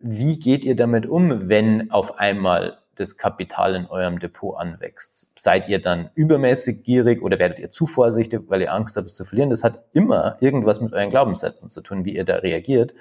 wie 0.00 0.40
geht 0.40 0.64
ihr 0.64 0.74
damit 0.74 1.06
um, 1.06 1.48
wenn 1.48 1.92
auf 1.92 2.18
einmal 2.18 2.78
das 2.96 3.16
Kapital 3.16 3.76
in 3.76 3.86
eurem 3.86 4.18
Depot 4.18 4.58
anwächst? 4.58 5.38
Seid 5.38 5.68
ihr 5.68 5.80
dann 5.80 6.10
übermäßig 6.14 6.82
gierig 6.82 7.22
oder 7.22 7.38
werdet 7.38 7.60
ihr 7.60 7.70
zu 7.70 7.86
vorsichtig, 7.86 8.42
weil 8.48 8.62
ihr 8.62 8.72
Angst 8.74 8.96
habt, 8.96 9.06
es 9.06 9.14
zu 9.14 9.24
verlieren? 9.24 9.50
Das 9.50 9.62
hat 9.62 9.84
immer 9.92 10.36
irgendwas 10.40 10.80
mit 10.80 10.92
euren 10.92 11.10
Glaubenssätzen 11.10 11.70
zu 11.70 11.82
tun, 11.82 12.04
wie 12.04 12.16
ihr 12.16 12.24
da 12.24 12.36
reagiert. 12.36 12.94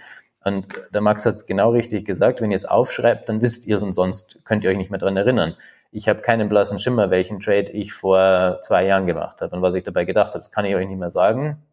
Und 0.44 0.68
der 0.94 1.02
Max 1.02 1.26
hat 1.26 1.36
es 1.36 1.46
genau 1.46 1.72
richtig 1.72 2.06
gesagt, 2.06 2.42
wenn 2.42 2.52
ihr 2.52 2.56
es 2.56 2.66
aufschreibt, 2.66 3.28
dann 3.28 3.42
wisst 3.42 3.68
ihr 3.68 3.76
es 3.76 3.84
und 3.84 3.94
sonst 3.94 4.40
könnt 4.46 4.64
ihr 4.64 4.70
euch 4.70 4.78
nicht 4.78 4.90
mehr 4.90 5.00
dran 5.00 5.18
erinnern. 5.18 5.56
Ich 5.92 6.08
habe 6.08 6.22
keinen 6.22 6.50
blassen 6.50 6.80
Schimmer, 6.80 7.10
welchen 7.10 7.40
Trade 7.40 7.72
ich 7.72 7.94
vor 7.94 8.60
zwei 8.62 8.86
Jahren 8.86 9.06
gemacht 9.06 9.42
habe 9.42 9.56
und 9.56 9.62
was 9.62 9.74
ich 9.74 9.84
dabei 9.84 10.06
gedacht 10.06 10.30
habe. 10.30 10.40
Das 10.40 10.52
kann 10.52 10.66
ich 10.66 10.76
euch 10.76 10.88
nicht 10.88 11.00
mehr 11.00 11.10
sagen, 11.10 11.64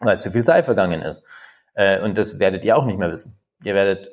weil 0.00 0.20
zu 0.20 0.30
viel 0.32 0.44
Zeit 0.44 0.64
vergangen 0.64 1.00
ist. 1.02 1.22
Äh, 1.74 2.00
und 2.00 2.18
das 2.18 2.38
werdet 2.38 2.64
ihr 2.64 2.76
auch 2.76 2.84
nicht 2.84 2.98
mehr 2.98 3.12
wissen. 3.12 3.38
Ihr 3.62 3.74
werdet 3.74 4.10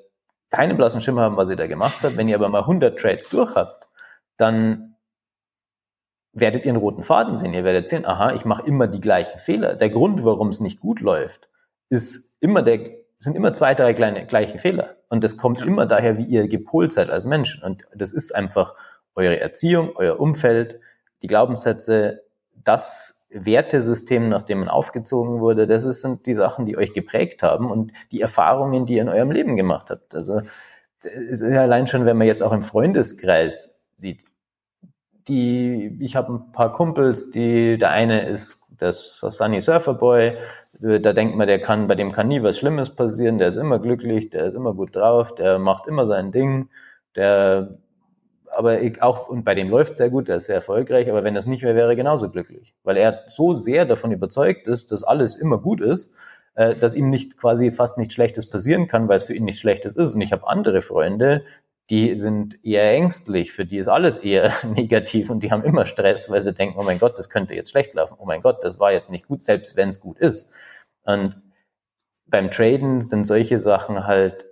keinen 0.50 0.78
blassen 0.78 1.02
Schimmer 1.02 1.22
haben, 1.22 1.38
was 1.38 1.50
ihr 1.50 1.56
da 1.56 1.68
gemacht 1.68 1.98
habt. 2.04 2.18
Wenn 2.18 2.28
ihr 2.28 2.36
aber 2.36 2.50
mal 2.50 2.62
100 2.62 2.98
Trades 2.98 3.30
durch 3.30 3.56
habt, 3.56 3.90
dann 4.38 4.96
werdet 6.34 6.66
ihr 6.66 6.72
einen 6.72 6.80
roten 6.80 7.04
Faden 7.04 7.36
sehen. 7.36 7.54
Ihr 7.54 7.64
werdet 7.64 7.90
sehen, 7.90 8.06
aha, 8.06 8.34
ich 8.34 8.46
mache 8.46 8.66
immer 8.66 8.88
die 8.88 9.02
gleichen 9.02 9.40
Fehler. 9.40 9.76
Der 9.76 9.90
Grund, 9.90 10.24
warum 10.24 10.50
es 10.50 10.60
nicht 10.60 10.80
gut 10.80 11.02
läuft, 11.02 11.50
ist 11.90 12.38
immer 12.40 12.62
der 12.62 13.07
sind 13.18 13.36
immer 13.36 13.54
zwei, 13.54 13.74
drei 13.74 13.94
kleine, 13.94 14.26
gleiche 14.26 14.60
Fehler. 14.60 14.96
Und 15.10 15.24
das 15.24 15.38
kommt 15.38 15.60
ja. 15.60 15.66
immer 15.66 15.86
daher, 15.86 16.18
wie 16.18 16.26
ihr 16.26 16.48
gepolt 16.48 16.92
seid 16.92 17.10
als 17.10 17.26
Menschen. 17.26 17.64
Und 17.64 17.88
das 17.96 18.14
ist 18.14 18.34
einfach 18.34 18.76
eure 19.16 19.40
Erziehung, 19.40 19.92
euer 19.96 20.20
Umfeld, 20.20 20.80
die 21.22 21.28
Glaubenssätze, 21.28 22.24
das 22.64 23.26
Wertesystem, 23.30 24.30
nach 24.30 24.44
dem 24.44 24.60
man 24.60 24.70
aufgezogen 24.70 25.40
wurde, 25.40 25.68
das 25.68 25.84
sind 25.84 26.26
die 26.28 26.34
Sachen, 26.34 26.66
die 26.66 26.78
euch 26.78 26.94
geprägt 26.94 27.44
haben 27.44 27.70
und 27.70 27.92
die 28.12 28.22
Erfahrungen, 28.22 28.86
die 28.86 28.96
ihr 28.96 29.02
in 29.02 29.10
eurem 29.10 29.32
Leben 29.32 29.58
gemacht 29.58 29.90
habt. 29.90 30.16
Also, 30.16 30.42
allein 31.42 31.88
schon, 31.88 32.06
wenn 32.06 32.18
man 32.18 32.28
jetzt 32.28 32.42
auch 32.42 32.54
im 32.54 32.62
Freundeskreis 32.62 33.84
sieht, 33.98 34.24
die, 35.28 35.98
ich 36.00 36.16
habe 36.16 36.34
ein 36.34 36.52
paar 36.54 36.72
Kumpels, 36.72 37.32
die, 37.32 37.78
der 37.78 37.90
eine 37.90 38.28
ist 38.28 38.64
das 38.78 39.20
Sunny 39.20 39.60
Surfer 39.60 39.94
Boy, 39.94 40.38
da 40.80 41.14
denkt 41.14 41.36
man, 41.36 41.48
der 41.48 41.60
kann, 41.60 41.88
bei 41.88 41.96
dem 41.96 42.12
kann 42.12 42.28
nie 42.28 42.44
was 42.44 42.58
Schlimmes 42.58 42.96
passieren, 42.96 43.38
der 43.38 43.48
ist 43.48 43.58
immer 43.58 43.80
glücklich, 43.80 44.30
der 44.30 44.46
ist 44.46 44.54
immer 44.54 44.74
gut 44.74 44.96
drauf, 44.96 45.34
der 45.36 45.60
macht 45.60 45.88
immer 45.88 46.06
sein 46.06 46.32
Ding, 46.32 46.70
der, 47.16 47.78
aber 48.56 48.82
ich 48.82 49.02
auch, 49.02 49.28
und 49.28 49.44
bei 49.44 49.56
dem 49.56 49.70
läuft 49.70 49.98
sehr 49.98 50.10
gut, 50.10 50.28
der 50.28 50.38
ist 50.38 50.46
sehr 50.46 50.56
erfolgreich, 50.56 51.10
aber 51.10 51.24
wenn 51.24 51.34
das 51.34 51.48
nicht 51.48 51.64
wäre, 51.64 51.76
wäre 51.76 51.90
er 51.90 51.96
genauso 51.96 52.30
glücklich, 52.30 52.76
weil 52.84 52.98
er 52.98 53.24
so 53.28 53.54
sehr 53.54 53.86
davon 53.86 54.12
überzeugt 54.12 54.68
ist, 54.68 54.92
dass 54.92 55.04
alles 55.04 55.36
immer 55.36 55.58
gut 55.58 55.82
ist, 55.82 56.14
äh, 56.58 56.76
dass 56.76 56.96
ihm 56.96 57.10
nicht 57.10 57.38
quasi 57.38 57.72
fast 57.72 57.98
nichts 57.98 58.14
Schlechtes 58.14 58.50
passieren 58.50 58.88
kann, 58.88 59.08
weil 59.08 59.18
es 59.18 59.24
für 59.24 59.34
ihn 59.34 59.46
nichts 59.46 59.62
Schlechtes 59.62 59.96
ist. 59.96 60.16
Und 60.16 60.22
ich 60.22 60.32
habe 60.32 60.48
andere 60.48 60.82
Freunde, 60.82 61.44
die 61.90 62.18
sind 62.18 62.64
eher 62.66 62.92
ängstlich, 62.92 63.52
für 63.52 63.66
die 63.66 63.78
ist 63.78 63.88
alles 63.88 64.18
eher 64.18 64.52
negativ 64.76 65.30
und 65.30 65.42
die 65.42 65.52
haben 65.52 65.64
immer 65.64 65.86
Stress, 65.86 66.30
weil 66.30 66.42
sie 66.42 66.54
denken, 66.54 66.78
oh 66.80 66.84
mein 66.84 67.00
Gott, 67.00 67.18
das 67.18 67.30
könnte 67.30 67.56
jetzt 67.56 67.72
schlecht 67.72 67.94
laufen, 67.94 68.18
oh 68.20 68.26
mein 68.26 68.42
Gott, 68.42 68.64
das 68.64 68.80
war 68.80 68.92
jetzt 68.92 69.10
nicht 69.10 69.28
gut, 69.28 69.44
selbst 69.44 69.76
wenn 69.76 69.90
es 69.90 70.00
gut 70.00 70.20
ist. 70.20 70.54
Und 71.04 71.42
beim 72.26 72.52
Traden 72.52 73.02
sind 73.02 73.24
solche 73.24 73.58
Sachen 73.58 74.06
halt 74.06 74.46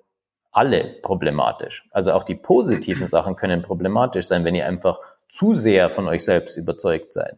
alle 0.52 0.96
problematisch. 1.02 1.88
Also 1.92 2.14
auch 2.14 2.24
die 2.24 2.36
positiven 2.36 3.08
Sachen 3.08 3.36
können 3.36 3.62
problematisch 3.62 4.28
sein, 4.28 4.46
wenn 4.46 4.56
ihr 4.56 4.66
einfach 4.66 5.00
zu 5.28 5.54
sehr 5.54 5.90
von 5.90 6.08
euch 6.08 6.24
selbst 6.24 6.56
überzeugt 6.56 7.12
seid, 7.12 7.38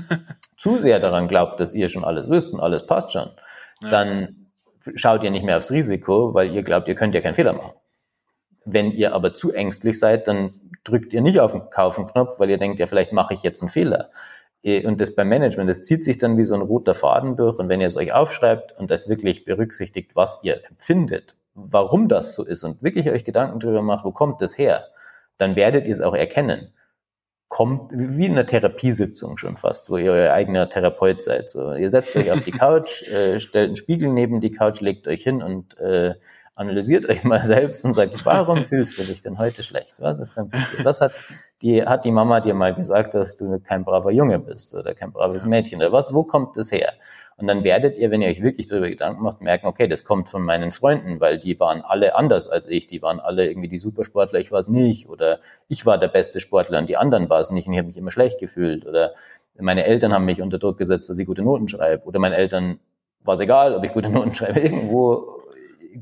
zu 0.56 0.78
sehr 0.78 0.98
daran 0.98 1.28
glaubt, 1.28 1.60
dass 1.60 1.74
ihr 1.74 1.88
schon 1.88 2.04
alles 2.04 2.28
wisst 2.28 2.52
und 2.52 2.58
alles 2.60 2.84
passt 2.86 3.12
schon, 3.12 3.30
ja. 3.82 3.88
dann 3.88 4.50
schaut 4.96 5.22
ihr 5.22 5.30
nicht 5.30 5.44
mehr 5.44 5.58
aufs 5.58 5.70
Risiko, 5.70 6.34
weil 6.34 6.52
ihr 6.52 6.64
glaubt, 6.64 6.88
ihr 6.88 6.96
könnt 6.96 7.14
ja 7.14 7.20
keinen 7.20 7.34
Fehler 7.34 7.52
machen. 7.52 7.72
Wenn 8.66 8.90
ihr 8.90 9.14
aber 9.14 9.32
zu 9.32 9.52
ängstlich 9.52 9.98
seid, 9.98 10.28
dann 10.28 10.52
drückt 10.84 11.12
ihr 11.12 11.20
nicht 11.20 11.40
auf 11.40 11.52
den 11.52 11.70
Kaufen-Knopf, 11.70 12.38
weil 12.38 12.50
ihr 12.50 12.58
denkt, 12.58 12.80
ja, 12.80 12.86
vielleicht 12.86 13.12
mache 13.12 13.32
ich 13.32 13.42
jetzt 13.42 13.62
einen 13.62 13.70
Fehler. 13.70 14.10
Und 14.84 15.00
das 15.00 15.14
beim 15.14 15.28
Management, 15.28 15.70
das 15.70 15.82
zieht 15.82 16.04
sich 16.04 16.18
dann 16.18 16.36
wie 16.36 16.44
so 16.44 16.56
ein 16.56 16.60
roter 16.60 16.94
Faden 16.94 17.36
durch. 17.36 17.58
Und 17.58 17.68
wenn 17.68 17.80
ihr 17.80 17.86
es 17.86 17.96
euch 17.96 18.12
aufschreibt 18.12 18.76
und 18.76 18.90
das 18.90 19.08
wirklich 19.08 19.44
berücksichtigt, 19.44 20.16
was 20.16 20.40
ihr 20.42 20.60
empfindet, 20.68 21.36
warum 21.54 22.08
das 22.08 22.34
so 22.34 22.44
ist 22.44 22.64
und 22.64 22.82
wirklich 22.82 23.08
euch 23.10 23.24
Gedanken 23.24 23.60
darüber 23.60 23.82
macht, 23.82 24.04
wo 24.04 24.10
kommt 24.10 24.42
das 24.42 24.58
her, 24.58 24.86
dann 25.38 25.54
werdet 25.54 25.86
ihr 25.86 25.92
es 25.92 26.00
auch 26.00 26.14
erkennen. 26.14 26.72
Kommt 27.48 27.92
wie 27.94 28.26
in 28.26 28.32
einer 28.32 28.46
Therapiesitzung 28.46 29.36
schon 29.36 29.56
fast, 29.56 29.88
wo 29.88 29.98
ihr 29.98 30.10
euer 30.10 30.32
eigener 30.32 30.68
Therapeut 30.68 31.22
seid. 31.22 31.48
So, 31.48 31.72
ihr 31.72 31.88
setzt 31.88 32.16
euch 32.16 32.32
auf 32.32 32.40
die 32.40 32.50
Couch, 32.50 33.02
äh, 33.04 33.38
stellt 33.38 33.68
einen 33.68 33.76
Spiegel 33.76 34.08
neben 34.08 34.40
die 34.40 34.50
Couch, 34.50 34.80
legt 34.80 35.06
euch 35.06 35.22
hin 35.22 35.42
und 35.42 35.78
äh, 35.78 36.14
analysiert 36.56 37.08
euch 37.08 37.22
mal 37.22 37.42
selbst 37.42 37.84
und 37.84 37.92
sagt, 37.92 38.24
warum 38.24 38.64
fühlst 38.64 38.98
du 38.98 39.04
dich 39.04 39.20
denn 39.20 39.38
heute 39.38 39.62
schlecht? 39.62 40.00
Was 40.00 40.18
ist 40.18 40.36
denn 40.36 40.48
passiert? 40.48 40.84
Was 40.84 41.00
hat 41.00 41.12
die, 41.62 41.84
hat 41.84 42.04
die 42.04 42.10
Mama 42.10 42.40
dir 42.40 42.54
mal 42.54 42.74
gesagt, 42.74 43.14
dass 43.14 43.36
du 43.36 43.60
kein 43.60 43.84
braver 43.84 44.10
Junge 44.10 44.38
bist 44.38 44.74
oder 44.74 44.94
kein 44.94 45.12
braves 45.12 45.44
Mädchen 45.44 45.78
oder 45.80 45.92
was? 45.92 46.14
Wo 46.14 46.24
kommt 46.24 46.56
das 46.56 46.72
her? 46.72 46.94
Und 47.36 47.46
dann 47.46 47.62
werdet 47.62 47.98
ihr, 47.98 48.10
wenn 48.10 48.22
ihr 48.22 48.28
euch 48.28 48.42
wirklich 48.42 48.66
darüber 48.66 48.88
Gedanken 48.88 49.22
macht, 49.22 49.42
merken, 49.42 49.66
okay, 49.66 49.86
das 49.86 50.04
kommt 50.04 50.30
von 50.30 50.42
meinen 50.42 50.72
Freunden, 50.72 51.20
weil 51.20 51.38
die 51.38 51.60
waren 51.60 51.82
alle 51.82 52.16
anders 52.16 52.48
als 52.48 52.64
ich. 52.64 52.86
Die 52.86 53.02
waren 53.02 53.20
alle 53.20 53.46
irgendwie 53.46 53.68
die 53.68 53.76
Supersportler, 53.76 54.40
ich 54.40 54.50
war 54.50 54.60
es 54.60 54.68
nicht. 54.68 55.10
Oder 55.10 55.40
ich 55.68 55.84
war 55.84 55.98
der 55.98 56.08
beste 56.08 56.40
Sportler 56.40 56.78
und 56.78 56.88
die 56.88 56.96
anderen 56.96 57.28
war 57.28 57.40
es 57.40 57.50
nicht 57.50 57.66
und 57.66 57.74
ich 57.74 57.78
habe 57.78 57.88
mich 57.88 57.98
immer 57.98 58.10
schlecht 58.10 58.40
gefühlt. 58.40 58.86
Oder 58.86 59.12
meine 59.58 59.84
Eltern 59.84 60.14
haben 60.14 60.24
mich 60.24 60.40
unter 60.40 60.58
Druck 60.58 60.78
gesetzt, 60.78 61.10
dass 61.10 61.18
ich 61.18 61.26
gute 61.26 61.42
Noten 61.42 61.68
schreibe. 61.68 62.06
Oder 62.06 62.18
meinen 62.18 62.32
Eltern 62.32 62.80
war 63.24 63.34
es 63.34 63.40
egal, 63.40 63.74
ob 63.74 63.84
ich 63.84 63.92
gute 63.92 64.08
Noten 64.08 64.34
schreibe. 64.34 64.60
Irgendwo 64.60 65.42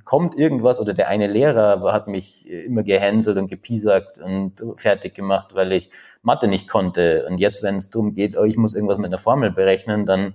kommt 0.04 0.38
irgendwas 0.38 0.80
oder 0.80 0.94
der 0.94 1.08
eine 1.08 1.26
Lehrer 1.26 1.92
hat 1.92 2.08
mich 2.08 2.48
immer 2.48 2.82
gehänselt 2.82 3.38
und 3.38 3.48
gepiesackt 3.48 4.18
und 4.18 4.62
fertig 4.76 5.14
gemacht, 5.14 5.54
weil 5.54 5.72
ich 5.72 5.90
Mathe 6.22 6.48
nicht 6.48 6.68
konnte. 6.68 7.26
Und 7.28 7.38
jetzt, 7.38 7.62
wenn 7.62 7.76
es 7.76 7.90
darum 7.90 8.14
geht, 8.14 8.36
oh, 8.36 8.44
ich 8.44 8.56
muss 8.56 8.74
irgendwas 8.74 8.98
mit 8.98 9.06
einer 9.06 9.18
Formel 9.18 9.50
berechnen, 9.50 10.06
dann 10.06 10.34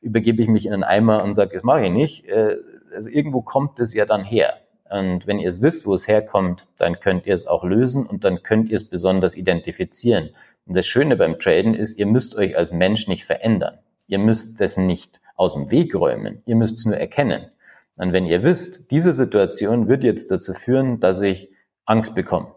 übergebe 0.00 0.42
ich 0.42 0.48
mich 0.48 0.66
in 0.66 0.72
einen 0.72 0.84
Eimer 0.84 1.24
und 1.24 1.34
sage, 1.34 1.52
das 1.54 1.62
mache 1.62 1.86
ich 1.86 1.90
nicht. 1.90 2.26
Äh, 2.26 2.56
also 2.94 3.10
irgendwo 3.10 3.42
kommt 3.42 3.80
es 3.80 3.94
ja 3.94 4.06
dann 4.06 4.24
her. 4.24 4.54
Und 4.90 5.26
wenn 5.26 5.38
ihr 5.38 5.48
es 5.48 5.60
wisst, 5.60 5.86
wo 5.86 5.94
es 5.94 6.06
herkommt, 6.06 6.68
dann 6.78 7.00
könnt 7.00 7.26
ihr 7.26 7.34
es 7.34 7.46
auch 7.46 7.64
lösen 7.64 8.06
und 8.06 8.24
dann 8.24 8.42
könnt 8.42 8.68
ihr 8.68 8.76
es 8.76 8.84
besonders 8.84 9.36
identifizieren. 9.36 10.30
Und 10.66 10.76
das 10.76 10.86
Schöne 10.86 11.16
beim 11.16 11.38
Traden 11.38 11.74
ist, 11.74 11.98
ihr 11.98 12.06
müsst 12.06 12.36
euch 12.36 12.56
als 12.56 12.70
Mensch 12.70 13.08
nicht 13.08 13.24
verändern. 13.24 13.78
Ihr 14.06 14.18
müsst 14.18 14.60
es 14.60 14.76
nicht 14.76 15.20
aus 15.36 15.54
dem 15.54 15.70
Weg 15.70 15.94
räumen. 15.94 16.42
Ihr 16.44 16.56
müsst 16.56 16.78
es 16.78 16.86
nur 16.86 16.96
erkennen. 16.96 17.50
Und 17.98 18.12
wenn 18.12 18.26
ihr 18.26 18.42
wisst, 18.42 18.90
diese 18.90 19.12
Situation 19.12 19.88
wird 19.88 20.04
jetzt 20.04 20.30
dazu 20.30 20.52
führen, 20.52 21.00
dass 21.00 21.22
ich 21.22 21.50
Angst 21.84 22.14
bekomme, 22.14 22.54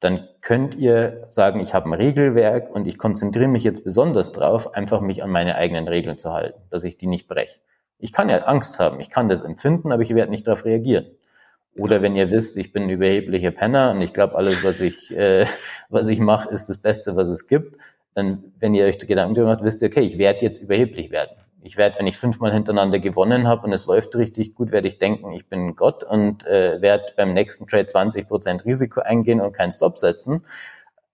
dann 0.00 0.28
könnt 0.42 0.74
ihr 0.74 1.26
sagen, 1.30 1.60
ich 1.60 1.72
habe 1.72 1.88
ein 1.88 1.94
Regelwerk 1.94 2.70
und 2.70 2.86
ich 2.86 2.98
konzentriere 2.98 3.48
mich 3.48 3.64
jetzt 3.64 3.84
besonders 3.84 4.32
drauf, 4.32 4.74
einfach 4.74 5.00
mich 5.00 5.22
an 5.24 5.30
meine 5.30 5.54
eigenen 5.54 5.88
Regeln 5.88 6.18
zu 6.18 6.32
halten, 6.32 6.60
dass 6.70 6.84
ich 6.84 6.98
die 6.98 7.06
nicht 7.06 7.26
breche. 7.26 7.58
Ich 7.98 8.12
kann 8.12 8.28
ja 8.28 8.38
Angst 8.40 8.78
haben, 8.78 9.00
ich 9.00 9.08
kann 9.08 9.30
das 9.30 9.40
empfinden, 9.40 9.92
aber 9.92 10.02
ich 10.02 10.14
werde 10.14 10.30
nicht 10.30 10.46
darauf 10.46 10.66
reagieren. 10.66 11.06
Oder 11.76 12.02
wenn 12.02 12.14
ihr 12.16 12.30
wisst, 12.30 12.56
ich 12.58 12.72
bin 12.72 12.84
ein 12.84 12.90
überheblicher 12.90 13.50
Penner 13.50 13.92
und 13.92 14.02
ich 14.02 14.12
glaube, 14.12 14.36
alles, 14.36 14.62
was 14.62 14.80
ich, 14.80 15.10
äh, 15.16 15.46
was 15.88 16.08
ich 16.08 16.20
mache, 16.20 16.50
ist 16.50 16.68
das 16.68 16.78
Beste, 16.78 17.16
was 17.16 17.28
es 17.28 17.46
gibt, 17.46 17.78
dann, 18.14 18.52
wenn 18.58 18.74
ihr 18.74 18.84
euch 18.84 18.98
Gedanken 18.98 19.34
darüber 19.34 19.52
macht, 19.52 19.64
wisst 19.64 19.80
ihr, 19.82 19.88
okay, 19.88 20.02
ich 20.02 20.18
werde 20.18 20.44
jetzt 20.44 20.58
überheblich 20.58 21.10
werden. 21.10 21.34
Ich 21.66 21.78
werde, 21.78 21.98
wenn 21.98 22.06
ich 22.06 22.18
fünfmal 22.18 22.52
hintereinander 22.52 22.98
gewonnen 22.98 23.48
habe 23.48 23.66
und 23.66 23.72
es 23.72 23.86
läuft 23.86 24.14
richtig 24.16 24.54
gut, 24.54 24.70
werde 24.70 24.86
ich 24.86 24.98
denken, 24.98 25.32
ich 25.32 25.48
bin 25.48 25.76
Gott 25.76 26.04
und 26.04 26.46
äh, 26.46 26.82
werde 26.82 27.14
beim 27.16 27.32
nächsten 27.32 27.66
Trade 27.66 27.86
20 27.86 28.28
Prozent 28.28 28.66
Risiko 28.66 29.00
eingehen 29.00 29.40
und 29.40 29.52
keinen 29.52 29.72
Stop 29.72 29.96
setzen. 29.96 30.44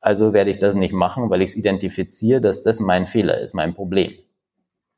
Also 0.01 0.33
werde 0.33 0.51
ich 0.51 0.59
das 0.59 0.75
nicht 0.75 0.93
machen, 0.93 1.31
weil 1.31 1.41
ich 1.41 1.51
es 1.51 1.57
identifiziere, 1.57 2.41
dass 2.41 2.63
das 2.63 2.81
mein 2.81 3.07
Fehler 3.07 3.39
ist, 3.39 3.55
mein 3.55 3.75
Problem. 3.75 4.13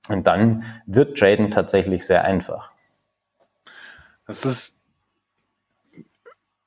Und 0.08 0.26
dann 0.26 0.64
wird 0.86 1.18
Traden 1.18 1.50
tatsächlich 1.50 2.06
sehr 2.06 2.24
einfach. 2.24 2.70
Das 4.26 4.46
ist 4.46 4.74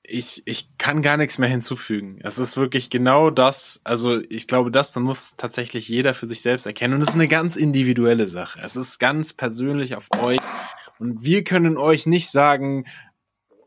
ich, 0.08 0.44
ich 0.46 0.70
kann 0.78 1.02
gar 1.02 1.18
nichts 1.18 1.38
mehr 1.38 1.50
hinzufügen. 1.50 2.20
Es 2.22 2.38
ist 2.38 2.58
wirklich 2.58 2.89
genau 2.89 3.30
das, 3.30 3.82
also 3.84 4.22
ich 4.30 4.48
glaube, 4.48 4.72
das 4.72 4.91
da 4.91 5.00
muss 5.00 5.36
tatsächlich 5.36 5.88
jeder 5.88 6.13
für 6.13 6.28
sich 6.28 6.41
selbst 6.41 6.65
erkennen. 6.65 6.96
Und 6.96 7.02
es 7.02 7.10
ist 7.10 7.15
eine 7.15 7.28
ganz 7.28 7.56
individuelle 7.56 8.28
Sache. 8.28 8.60
Es 8.63 8.76
ist 8.76 9.00
ganz 9.00 9.34
persönlich 9.34 9.96
auf 9.96 10.08
euch. 10.12 10.39
Und 11.00 11.24
wir 11.24 11.44
können 11.44 11.78
euch 11.78 12.06
nicht 12.06 12.30
sagen, 12.30 12.86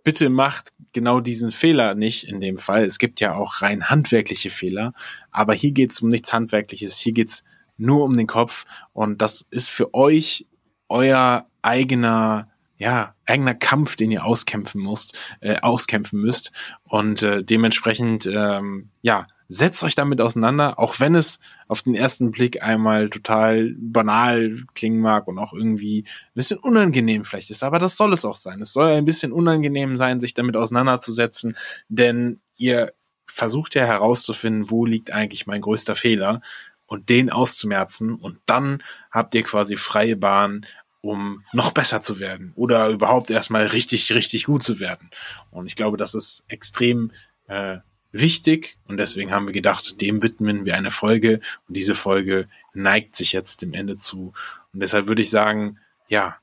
bitte 0.05 0.31
macht 0.31 0.73
genau 0.93 1.21
diesen 1.21 1.51
Fehler 1.51 1.95
nicht 1.95 2.25
in 2.25 2.41
dem 2.41 2.57
Fall. 2.57 2.85
Es 2.85 2.99
gibt 2.99 3.21
ja 3.21 3.35
auch 3.35 3.61
rein 3.61 3.91
handwerkliche 3.91 4.51
Fehler, 4.51 4.93
aber 5.31 5.55
hier 5.55 5.73
geht 5.73 5.93
es 5.93 6.01
um 6.01 6.09
nichts 6.09 6.33
Handwerkliches, 6.33 6.99
hier 6.99 7.13
geht 7.13 7.29
es 7.29 7.45
nur 7.77 8.05
um 8.05 8.17
den 8.17 8.27
Kopf. 8.27 8.65
Und 8.93 9.21
das 9.21 9.47
ist 9.51 9.69
für 9.69 9.93
euch 9.95 10.47
euer 10.89 11.47
eigener 11.63 12.49
ja, 12.79 13.15
eigener 13.27 13.55
Kampf, 13.55 13.97
den 13.97 14.11
ihr 14.11 14.25
auskämpfen 14.25 14.81
musst, 14.81 15.19
äh, 15.41 15.59
auskämpfen 15.61 16.21
müsst. 16.21 16.53
Und 16.85 17.23
äh, 17.23 17.45
dementsprechend, 17.45 18.27
ähm, 18.27 18.91
ja, 19.03 19.27
setzt 19.49 19.83
euch 19.83 19.95
damit 19.95 20.21
auseinander, 20.21 20.79
auch 20.79 21.01
wenn 21.01 21.15
es 21.15 21.39
auf 21.67 21.83
den 21.83 21.95
ersten 21.95 22.31
Blick 22.31 22.63
einmal 22.63 23.09
total 23.09 23.75
banal 23.79 24.55
klingen 24.75 25.01
mag 25.01 25.27
und 25.27 25.39
auch 25.39 25.55
irgendwie 25.55 26.01
ein 26.01 26.35
bisschen 26.35 26.59
unangenehm 26.59 27.25
vielleicht 27.25 27.51
ist. 27.51 27.63
Aber 27.63 27.79
das 27.79 27.97
soll 27.97 28.13
es 28.13 28.25
auch 28.25 28.37
sein. 28.37 28.61
Es 28.61 28.73
soll 28.73 28.93
ein 28.93 29.07
bisschen 29.07 29.33
unangenehm 29.33 29.97
sein, 29.97 30.21
sich 30.21 30.35
damit 30.35 30.57
auseinanderzusetzen, 30.57 31.57
denn 31.89 32.41
ihr 32.57 32.93
versucht 33.27 33.75
ja 33.75 33.85
herauszufinden, 33.85 34.71
wo 34.71 34.85
liegt 34.85 35.13
eigentlich 35.13 35.47
mein 35.47 35.63
größter 35.63 35.95
Fehler 35.95 36.43
und 36.87 37.09
den 37.09 37.31
auszumerzen 37.31 38.15
und 38.15 38.39
dann 38.47 38.83
habt 39.11 39.35
ihr 39.35 39.43
quasi 39.43 39.77
freie 39.77 40.17
Bahn, 40.17 40.67
um 41.01 41.45
noch 41.53 41.73
besser 41.73 42.03
zu 42.03 42.21
werden 42.21 42.53
oder 42.55 42.89
überhaupt 42.89 43.31
erstmal 43.31 43.67
richtig, 43.67 44.13
richtig 44.13 44.45
gut 44.45 44.63
zu 44.63 44.81
werden. 44.81 45.11
Und 45.51 45.67
ich 45.67 45.77
glaube, 45.77 45.97
das 45.97 46.15
ist 46.15 46.45
extrem 46.49 47.13
äh, 47.47 47.79
wichtig 48.11 48.79
und 48.87 48.97
deswegen 48.97 49.31
haben 49.31 49.47
wir 49.47 49.53
gedacht, 49.53 50.01
dem 50.01 50.23
widmen 50.23 50.65
wir 50.65 50.75
eine 50.75 50.91
Folge 50.91 51.41
und 51.67 51.77
diese 51.77 51.95
Folge 51.95 52.49
neigt 52.75 53.17
sich 53.17 53.33
jetzt 53.33 53.63
dem 53.63 53.75
Ende 53.75 53.97
zu. 53.97 54.33
Und 54.73 54.81
deshalb 54.81 55.07
würde 55.07 55.23
ich 55.23 55.31
sagen, 55.31 55.79
ja, 56.09 56.37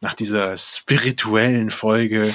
nach 0.00 0.14
dieser 0.14 0.56
spirituellen 0.56 1.70
Folge 1.70 2.34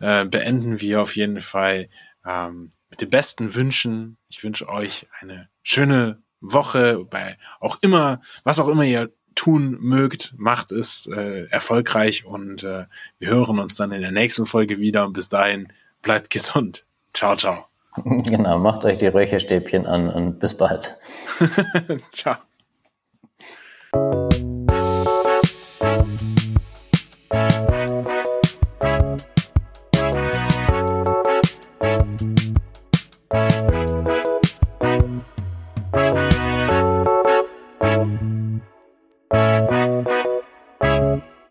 äh, 0.00 0.24
beenden 0.24 0.80
wir 0.80 1.02
auf 1.02 1.16
jeden 1.16 1.40
Fall 1.40 1.88
ähm, 2.24 2.70
mit 2.90 3.00
den 3.00 3.10
besten 3.10 3.54
Wünschen. 3.54 4.18
Ich 4.28 4.44
wünsche 4.44 4.68
euch 4.68 5.08
eine 5.20 5.48
schöne 5.62 6.22
Woche 6.40 7.04
bei 7.10 7.36
auch 7.58 7.78
immer, 7.80 8.20
was 8.44 8.60
auch 8.60 8.68
immer 8.68 8.84
ihr 8.84 9.10
tun 9.38 9.76
mögt, 9.80 10.34
macht 10.36 10.72
es 10.72 11.06
äh, 11.06 11.46
erfolgreich 11.50 12.24
und 12.24 12.64
äh, 12.64 12.86
wir 13.20 13.28
hören 13.28 13.60
uns 13.60 13.76
dann 13.76 13.92
in 13.92 14.00
der 14.00 14.10
nächsten 14.10 14.46
Folge 14.46 14.78
wieder 14.78 15.06
und 15.06 15.12
bis 15.12 15.28
dahin 15.28 15.68
bleibt 16.02 16.30
gesund. 16.30 16.84
Ciao, 17.14 17.36
ciao. 17.36 17.64
Genau, 18.04 18.58
macht 18.58 18.84
euch 18.84 18.98
die 18.98 19.08
Räucherstäbchen 19.08 19.86
an 19.86 20.08
und 20.08 20.38
bis 20.38 20.56
bald. 20.56 20.96
ciao. 22.12 22.36